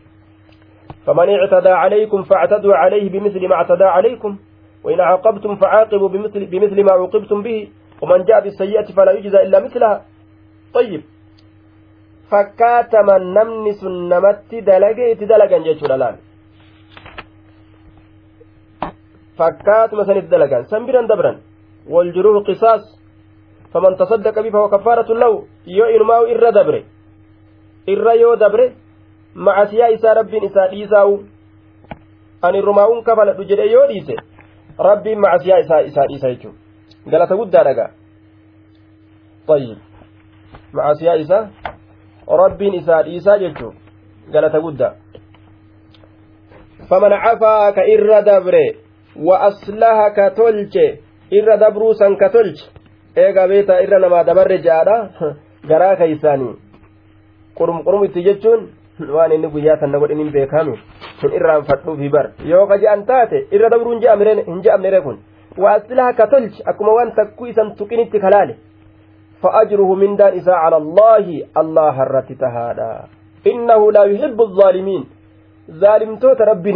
[1.06, 4.36] فمن اعتدى عليكم فاعتدوا عليه بمثل ما اعتدى عليكم
[4.84, 7.68] وإن عاقبتم فعاقبوا بمثل, بمثل ما عوقبتم به
[8.02, 10.02] ومن جاء بالسيئة فلا يجزى إلا مثلها
[10.74, 11.02] طيب
[12.30, 15.64] fakkaatama namni sun namatti dalage itti dalagan
[19.38, 21.40] san itti dalagan san biran dabran
[21.88, 22.82] waljuruhu qisaas
[23.72, 26.84] faman tasaddaqa bifa wa kaffaaratun lahu yoo inumaa irra dabre
[27.86, 28.72] irra yoo dabre
[29.34, 31.24] macasiyaa isaa rabbiin isaa dhiisaa'u
[32.42, 34.14] ani rumaa'uun kafaladhu jedhe yoo dhiise
[34.78, 36.58] rabbiin macasiyaa isaa isaa dhiisa jechuudha
[37.10, 37.90] galata guddaa dhagaa
[39.48, 39.78] طيب
[40.72, 41.48] macasiyaa isaa
[42.28, 43.78] rabbiin isaa dhiisaa jechuudha
[44.32, 44.94] galata guddaa
[46.88, 48.83] faman cafaa ka irra dabre
[49.16, 51.00] wa aslaha ka tolche
[51.30, 52.64] irra dabruu san ka tolche
[53.16, 55.34] eegaa beetaa irra namaa dabarre ja'aadha
[55.68, 56.54] garaa keeysaanii
[57.54, 58.68] qurum qurum itti jechuun
[59.16, 60.78] waan inni guyyaa tanna godhin hin beekame
[61.20, 64.02] kun irraanfadhuufi bar yoo ka je'an taate irra dabruun
[64.46, 65.18] hin je'amnere kun
[65.58, 68.56] waasilaha ka tolchi akkuma waan takkuu isan tuqinitti kalaale
[69.44, 72.92] فأجره من دان إساء على الله الله الرت تهادا
[73.46, 75.02] إنه لا يحب الظالمين
[75.70, 76.70] ظالم توت ربي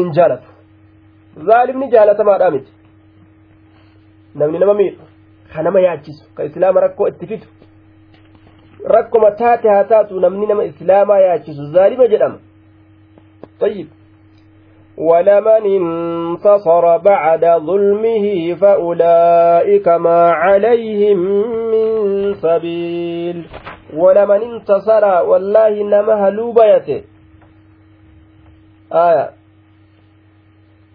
[1.38, 2.66] نجالت ظالم نجالت ما دامت
[4.36, 4.98] نمني نما مير
[5.50, 7.48] خنما يعجز كإسلام ركو اتفتو
[8.84, 12.38] rakkuma taate haa taatu namni nama islaamaa yaachisu zaalima jedhama.
[13.60, 13.88] طيب
[14.98, 21.18] ولمن انتصر بعد ظلمه فأولئك ما عليهم
[21.70, 21.88] من
[22.34, 23.46] سبيل
[23.94, 27.02] ولمن انتصر والله نما هلوبيته
[28.92, 29.30] آية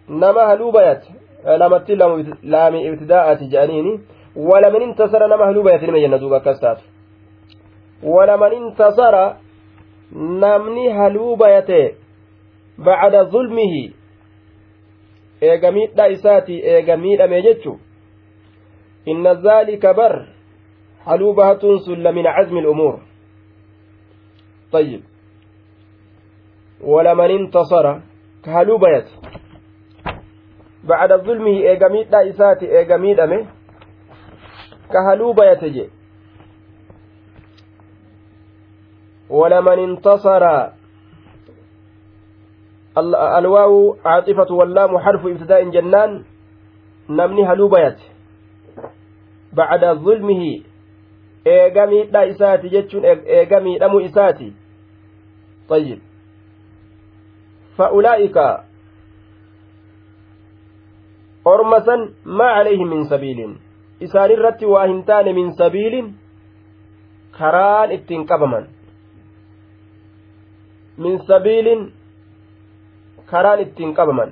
[0.10, 1.10] نما هلوبيته
[1.46, 4.00] لما تلم لام ابتداء جانيني
[4.36, 6.80] ولمن انتصر نما هلوبيته لما يندوب كستات
[8.04, 9.16] ولمن انتصر
[10.14, 11.96] namni haluu bayate
[12.78, 13.96] bacda zulmihi
[15.42, 17.80] eega miidha isaati eega miidhame jechu
[19.06, 20.28] inna dhaalika bar
[21.06, 23.00] haluu bahatuun sun lamin cazmi lumuur
[24.74, 25.02] طيب
[26.82, 28.00] ولمن انتصر
[28.44, 29.08] كهلو بيت
[30.84, 33.48] بعد إيجا ميدا إساتي إيجا ميدامي
[34.92, 35.90] كهلو بيت جي.
[39.30, 40.44] ولمن انتصر.
[43.38, 46.24] الواو عاطفة واللام حرف ابتداء جنان.
[47.10, 48.00] نمني هلوبيت
[49.54, 50.64] بعد ظلمه
[51.46, 54.54] eegamii dha isaati jechuun eegamii dhamuu isaati
[55.70, 56.00] طيب.
[57.78, 58.38] فأولئك
[61.48, 63.40] أرمسا ما عليهم من سبيل
[64.04, 65.94] إسان الرت واهنتان من سبيل
[67.38, 68.62] كران اتنقبما
[70.98, 71.90] min sabiilin
[73.26, 74.30] karaan ittiin qabaman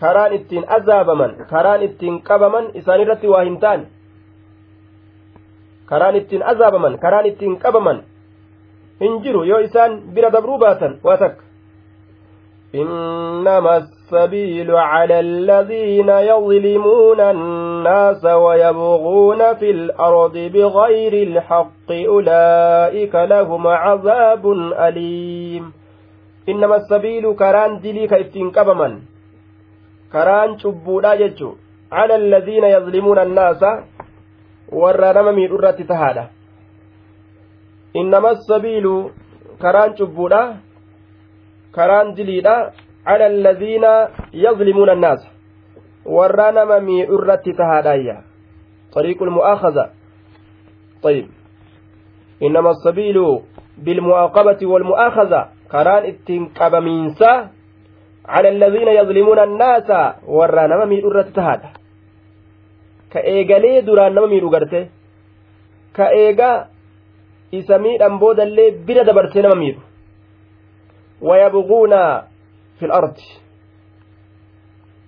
[0.00, 3.86] karaan ittiin azaabaman karaan ittiin qabaman isaan irratti waa hin taane
[5.90, 7.98] karaan ittiin azaabaman karaan ittiin qabaman
[9.00, 11.41] hin jiru yoo isaan bira dabruu baatan waa takka
[12.74, 24.44] إنما السبيل على الذين يظلمون الناس ويبغون في الأرض بغير الحق أولئك لهم عذاب
[24.86, 25.72] أليم.
[26.48, 28.92] إنما السبيل كران دلي كيفتين كبمن.
[30.12, 31.50] كران شبودا جتشو
[31.92, 33.62] على الذين يظلمون الناس
[34.72, 36.24] ورى من أرة تهادا.
[37.96, 38.86] إنما السبيل
[39.62, 40.71] كران شبودا
[41.76, 42.56] karaan diliidha
[43.04, 43.92] cala alladhiina
[44.44, 45.28] yazlimuuna annaasa
[46.16, 48.16] warra nama miidhu irratti tahaadhaayya
[48.92, 49.90] طريق المؤاخذة
[51.02, 51.26] طيب
[52.42, 53.40] إنما السبيل
[53.78, 57.32] بالمعاقبة والمؤاخذة كران اتنقب مينسا
[58.28, 59.88] على الذين يظلمون الناس
[60.86, 61.70] miidhu irratti tahaadha
[63.12, 64.80] ka eegalee duraan nama miidhu garte
[65.96, 66.66] ka eegaa
[67.52, 69.80] isa miidhan boodallee bira dabarsee nama miidhu
[71.22, 71.90] ويبغون
[72.78, 73.16] في الأرض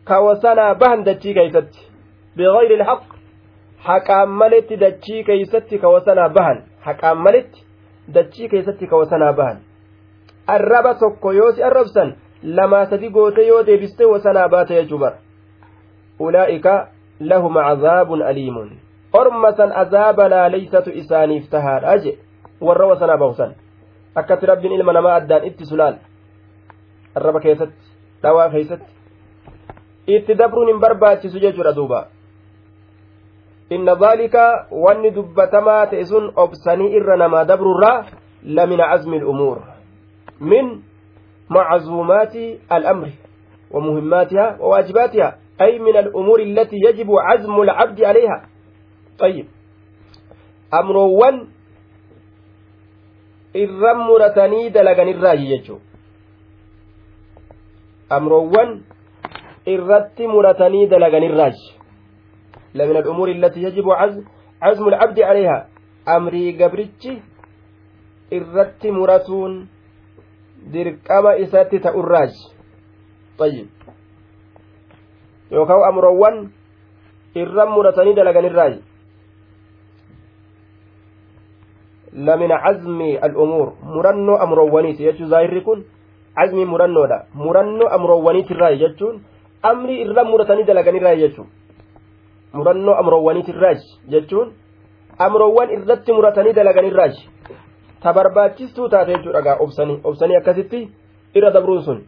[0.08, 1.70] كوسنا بهن دتشي كيست
[2.36, 3.04] بغير الحق
[3.78, 7.52] حقام ملت دتشي كيست كوسنا بهن حقام ملت
[8.08, 9.58] دتشي كيست كوسنا بهن
[10.50, 15.16] الربا tokko yoo si arrabsan lamaa sadi goote yoo deebiste wasanaa baate jechuu bara
[16.20, 16.88] ulaa'ika
[17.20, 18.70] lahum cazaabun aliimun
[19.12, 22.18] ormasan azaaba laaleysatu isaaniif tahaadha je
[22.60, 23.54] warra wasanaa bahusan
[24.14, 25.98] akkatti rabbiin ilma namaa addaan itti sulaal
[27.14, 27.84] arraba keessatti
[28.22, 28.92] dhawaa keessatti
[30.16, 32.06] itti dabruun hin barbaachisu jechuudha duuba
[33.70, 38.04] inna dhaalika wanni dubbatamaa ta'e sun obsanii irra namaa dabrurraa
[38.58, 39.62] lamina cazmi lumuur
[40.40, 40.74] min
[41.50, 42.36] معزومات
[42.72, 43.08] الأمر
[43.70, 48.42] ومهماتها وواجباتها أي من الأمور التي يجب عزم العبد عليها
[49.18, 49.46] طيب
[50.74, 51.48] أمرون
[53.54, 55.80] irran muratanii dalagan irraayi jechuu
[58.10, 58.82] amroowwan
[59.66, 61.72] irratti muratanii dalagan irraayi
[62.74, 64.24] لمن الأمور التي يجب عزم
[64.62, 65.68] عزم العبد عليها
[66.08, 67.06] أمري قبرتش
[68.34, 69.68] irratti muratuun
[70.72, 72.32] dirqama isatti ta'urraaj
[73.38, 73.68] طيب
[75.54, 76.50] yookaan amroowwan
[77.36, 78.74] irran muratanii dalaganirraaj
[82.14, 85.84] lamina cazmi al'umuur murannoo amroowwaniiti jechuun zaahirri kun
[86.34, 89.20] cazmi murannoodha murannoo amroowwaniitirraaj jechuun
[89.62, 91.48] amri irran muratanii dalaganirraaj jechuun
[92.52, 94.52] murannoo amroowwaniitirraaj jechuun
[95.18, 97.14] amroowwan irratti muratanii dalaganirraaj
[98.02, 100.88] ta barbaachistuu taate jechuudha gaa obsanii obsanii akkasitti
[101.34, 102.04] irra dabruun sun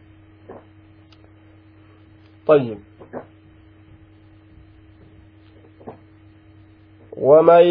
[2.47, 2.79] طيب
[7.21, 7.63] ومن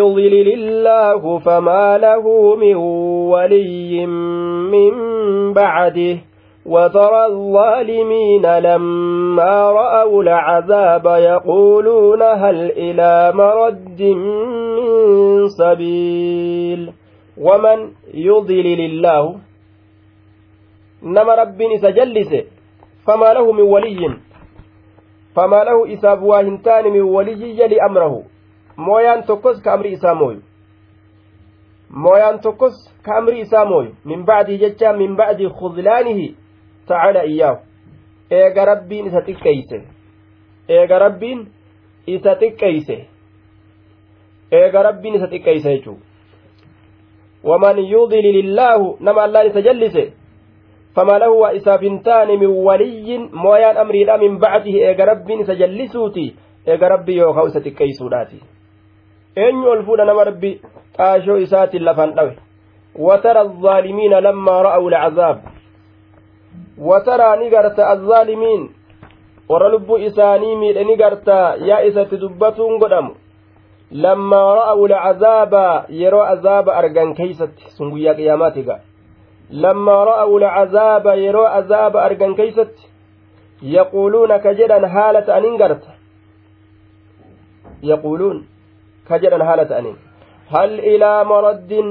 [0.00, 2.76] يضلل الله فما له من
[3.32, 4.92] ولي من
[5.52, 6.16] بعده
[6.66, 16.92] وترى الظالمين لما رأوا العذاب يقولون هل إلى مرد من سبيل
[21.02, 22.46] nama rabbiin isa jallise
[23.06, 24.14] famaa lahu min waliyyin
[25.34, 28.24] famaa lahu isaaf waa hin taane min waliyyin yali amrahu
[28.86, 30.42] mooyaan tokkos ka amri isaa mooyu
[31.90, 36.26] mooyaan tokkos ka amri isaa mooyu min bacdihi jecha min bacdi khudlaanihi
[36.88, 37.58] tacala iyyaahu
[38.30, 39.78] eega rabbiin isa xiqqeeyse
[40.68, 41.46] eega rabbiin
[42.06, 42.96] isa xiqqeeyse
[44.52, 45.98] eega rabbiin isa xiqqeeyse jechuu
[47.44, 49.96] ومن يضلل الله نما الله نتجلس
[50.94, 56.34] فما له وإسافنتان من ولي مويان أمري لا من بعده إيغا ربي نتجلسوتي
[56.68, 57.22] إيغا ربي
[59.37, 60.61] يوخو ستكيسوداتي أين يلفون نما ربي
[60.99, 62.35] قاشو إساتي لفان دوي
[62.95, 65.41] وترى الظالمين لما رأوا العذاب
[66.77, 68.69] وترى نقرت الظالمين
[69.49, 73.15] warra lubbuu isaanii miidhe ni gartaa yaa isatti dubbatuun godhamu
[73.91, 78.79] lammaa ra'awu lcazaaba yeroo azaaba argan keeysatti sun guyyaa qiyaamaati ga
[79.49, 82.89] lammaa ra'awu lcazaaba yeroo azaaba argan keeysatti
[83.61, 85.91] yaquuluuna ka jedhan haala ta'aniin garta
[87.91, 88.45] yaquuluun
[89.08, 89.98] Ka jedhan haala ta'aniin
[90.52, 91.88] hal ilaa maraddin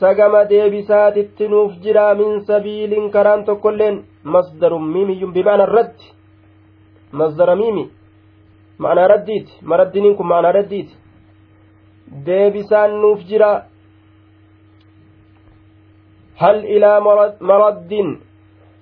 [0.00, 3.96] sagama deebisaatitti nuuf jira min sabiilin karaan tokkoilleen
[4.34, 6.06] masdarun miimiyyun bimaana raddi
[7.12, 7.84] masdara miimi
[8.78, 10.94] ma'anaa raddiiti maraddiniin kun ma'anaa raddiiti
[12.26, 13.50] deebisaan nuuf jira
[16.40, 16.98] hal ilaa
[17.50, 18.10] maraddin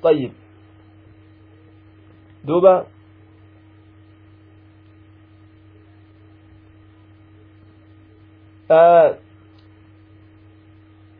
[0.03, 0.33] طيب
[2.45, 2.87] دوبا
[8.71, 9.09] uh,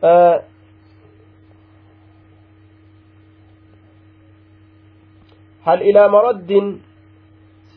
[0.09, 0.35] uh,
[5.65, 6.67] hal ilaa maraddin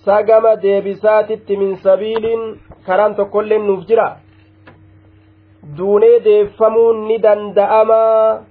[0.05, 2.43] sagama deebisaatitti min sabiiliin
[2.87, 4.07] karaan tokkoilleen nuuf jira
[5.79, 8.43] duunee deeffamuun ni danda'amaa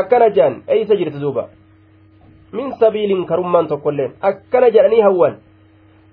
[0.00, 1.48] akkana jedhan eeysa jirti duuba
[2.52, 5.36] min sabiiliin karummaan tokkoilleen akkana jedhanii hawwan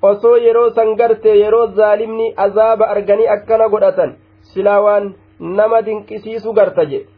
[0.01, 4.15] osoo yeroo san garte yeroo zaalimni azaaba arganii akkana godhatan
[4.53, 7.09] silaa waan nama dinqisiisu garta jedhe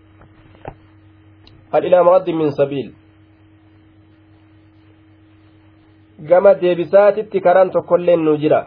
[1.72, 2.92] hal ilaa maraddi min sabiil
[6.30, 8.66] gama deebisaatitti karaan tokkolleen nu jira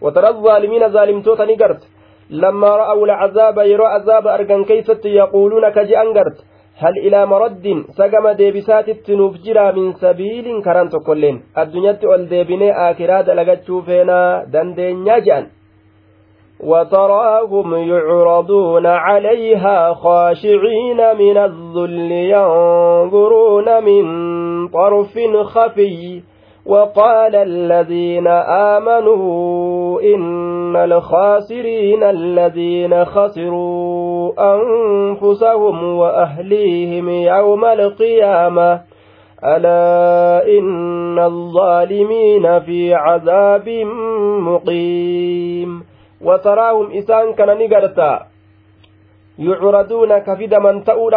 [0.00, 1.86] watara zaalimiina zaalimtoota ni garte
[2.30, 6.42] lammaa ra'awu lcazaaba yeroo azaaba argan keeysatti yaquuluuna ka je'an garte
[6.82, 13.22] hal ilaa maraddin sagama deebisaatitti nuuf jira min sabiilin karaan tokkoilleen addunyatti ol deebinee aakiraa
[13.28, 15.46] dalagachuu feenaa dandeenyaa je'an
[16.60, 24.04] وتراهم يعرضون عليها خاشعين من الذل ينظرون من
[24.68, 25.14] طرف
[25.54, 26.22] خفي
[26.66, 28.26] وقال الذين
[28.76, 38.80] آمنوا إن الخاسرين الذين خسروا أنفسهم وأهليهم يوم القيامة.
[39.44, 43.68] ألا إن الظالمين في عذاب
[44.40, 45.84] مقيم.
[46.24, 48.20] وتراهم إسان كان نقرتا.
[49.38, 51.14] يعرضون كفد من تؤول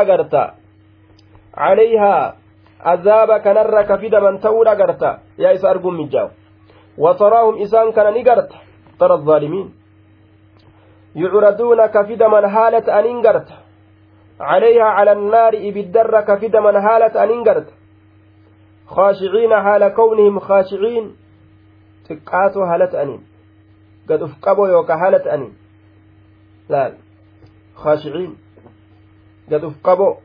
[1.58, 2.39] عليها
[2.80, 6.32] azaaba kanarra ka fidaman ta'uudha garta yaa isa arguun mijjaawu
[6.98, 8.70] wataraahum isaan kana ni garta
[9.00, 9.74] tara الظالمين.
[11.16, 13.50] يعرضون كفدما هالة أنين قرت
[14.40, 17.74] عليها على النار إبدر كفدما هالة أنين قرت
[18.88, 21.16] خاشعين حال كونهم خاشعين.
[22.10, 23.22] تقاتوا هالة أنين
[24.10, 25.54] قد أفقبوا يوكا هالة أنين
[26.70, 26.94] لا.
[27.76, 28.38] خاشعين.
[29.52, 30.16] قد أفقبوا.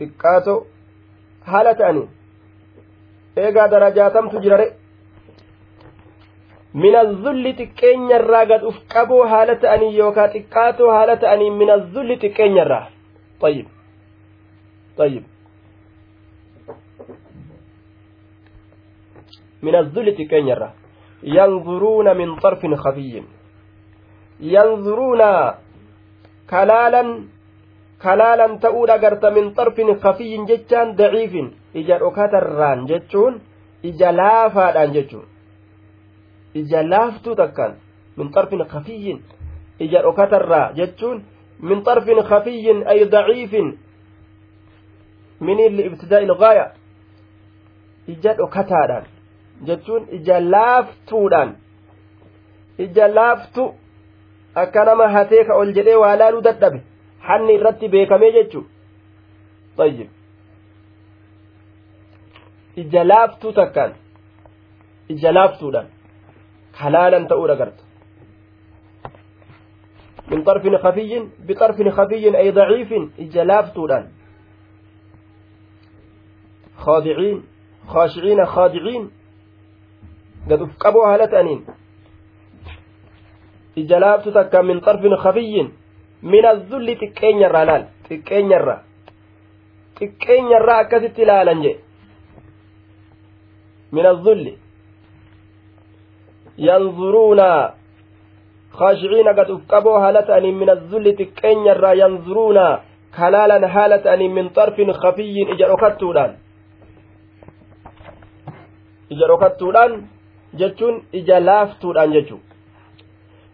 [0.00, 0.60] تقاتوا.
[1.52, 2.08] Haala ta'anii
[3.44, 4.66] eegaa darajaatamtu jirare
[6.84, 12.84] min azulli xiqqeenyarraa gad uf qaboo haala ta'anii yookaa xiqqaatoo haala ta'anii min azulli xiqqeenyarraa
[13.40, 13.66] طيب
[14.96, 15.24] طيب
[19.62, 20.74] من الذل تكنيرة
[21.22, 23.22] ينظرون من طرف خفي
[24.40, 25.22] ينظرون
[26.50, 27.02] كلالا
[28.02, 33.40] kalaalan ta'uu dhagarta min xarfin kafiyyin jechaan daciifin ija dhokatarraan jechuun
[33.82, 35.26] ija laafaadhaan jechuun
[36.54, 37.72] ija laaftuu takkaan
[38.16, 39.18] min xarfin kafiyyin
[39.80, 41.22] ija dhokatarraa jechuun
[41.68, 43.78] min xarfin kafiyyin ay daciifin
[45.40, 46.66] min ibtidaa ilgaaya
[48.08, 49.04] ija dhokataadhaan
[49.66, 51.56] jechuun ija laaftuudhaan
[52.78, 53.64] ija laaftu
[54.54, 56.80] akka nama hatee ka ol jedhee waa laaluu dadhabe
[57.28, 58.60] hanni irratti beekamee jechu
[59.76, 60.10] tayyib
[62.82, 63.92] ija laaftuu takkaan
[65.14, 65.88] ija laaftuudhaan
[66.82, 67.86] halaalan ta'uu dhagarta
[70.30, 74.08] من طرف خفي بطرف خفي أي ضعيف إجلافتودان
[76.76, 77.42] خاضعين
[77.88, 79.10] خاشعين خاضعين
[80.50, 81.66] قد افقبوا هالتانين
[83.78, 85.85] إجلافتك من طرف خفي min
[86.52, 88.80] azzulli xiqqeenyarraa laal xiqqeenyarraa
[89.98, 91.78] xiqqeenyarraa akkasitti ilaalan jee
[93.92, 94.58] min azzulli
[96.68, 97.48] yanzuruuna
[98.76, 102.58] خاشعين قد أفقبوا هالة أني من الذل تكين الرا ينظرون.
[103.16, 106.36] كلالا هالة أني من طرف خفي إجركتودان
[109.12, 109.90] إجركتودان
[110.54, 112.38] جتون إجلافتودان جتو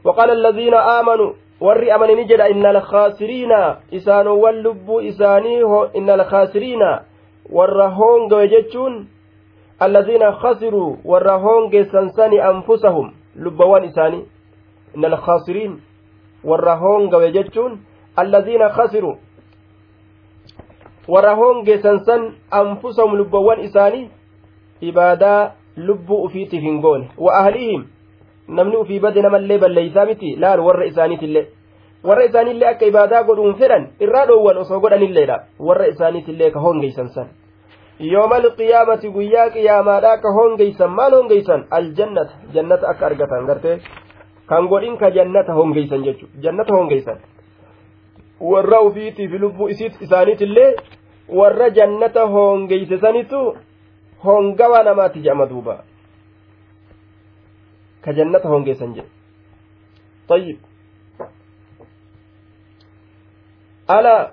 [0.04, 1.32] وقال الذين آمنوا.
[1.66, 3.60] Warri amanini jedha inna alkhaasiriina
[3.98, 5.60] isaanowwan lubbuu isaanii
[6.00, 6.90] inna alkhaasiriina
[7.58, 9.06] warra hoongawe jechuun
[9.78, 14.24] allaziina khasiruu warra hoongeessan sani anfusahum lubbawwan isaanii
[14.94, 15.80] inna alkhaasiriin
[16.44, 17.78] warra hoongawe jechuun
[18.16, 19.16] allaziina khasiruu
[21.08, 24.10] warra hoongeessan san anfusahum lubbawwan isaanii
[24.80, 27.84] ibaadaa lubbuu ufiitiif hin goone wa ahlihim
[28.58, 31.44] namni ufii bade namallee balleeysaa miti laal warra isaaniitillee
[32.08, 35.36] warra isaaniillee akka ibaadaa godhuun fedhan irraa dhoowwan osoo godhanilleedha
[35.68, 37.28] warra isaaniitillee ka hongeysan san
[38.12, 43.76] yoomal qiyaamati guyyaa qiyaamaadhaa ka hongeysan maal hongeysan aljannata jannata akka argatan gartee
[44.52, 47.18] kan godhin ka jannata hongeysan jechu jannata hongeysan
[48.54, 50.70] warra ufiitiif lubbuu isiit isaaniitillee
[51.40, 53.40] warra jannata hongeyse sanitu
[54.24, 55.76] hongawa namaatti jedhama duuba
[58.04, 59.10] ka jannata hongeessan jedhe
[60.28, 60.58] طيب.
[63.90, 64.32] ألا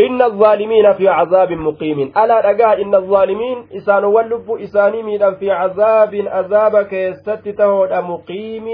[0.00, 2.12] إن الظالمين في عذاب مقيم.
[2.16, 8.66] ألا رجاء إن الظالمين إسان واللب إساني من في عذاب عذاب كيست تهود مقيم.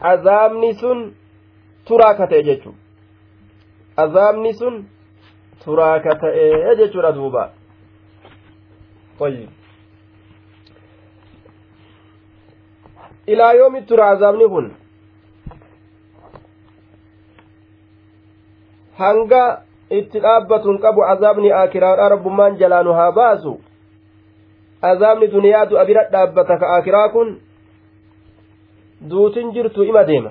[0.00, 1.12] عذاب نسن
[1.86, 2.72] تراكة يجتو
[3.98, 4.84] عذاب نسن
[5.64, 6.22] تراكة
[6.68, 7.44] يجتو ردوبا.
[9.20, 9.63] طيب.
[13.28, 14.66] إلى yoomitti ترى azaabni kun
[18.98, 23.60] hanga itti dhaabbatuun qabu azaabni akiraadha rabbummaan jalaanu haa baasu
[24.82, 27.40] azaabni duniyaa du'a bira dhaabbata ka akiraa kun
[29.10, 30.30] duutin jirtu ture ture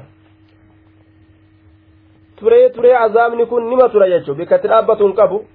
[2.36, 5.46] turee turee azaabni kun nima tura jechuun bikka itti dhaabbatuun qabu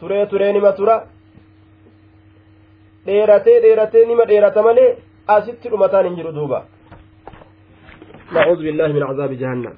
[0.00, 0.96] turee turee nima tura
[3.06, 4.96] dheeratee dheeratee nima dheerata malee
[5.36, 6.60] asitti dhumataan hin jiru duuba
[8.34, 9.74] nacuudu billaahi min cazaabi jahannam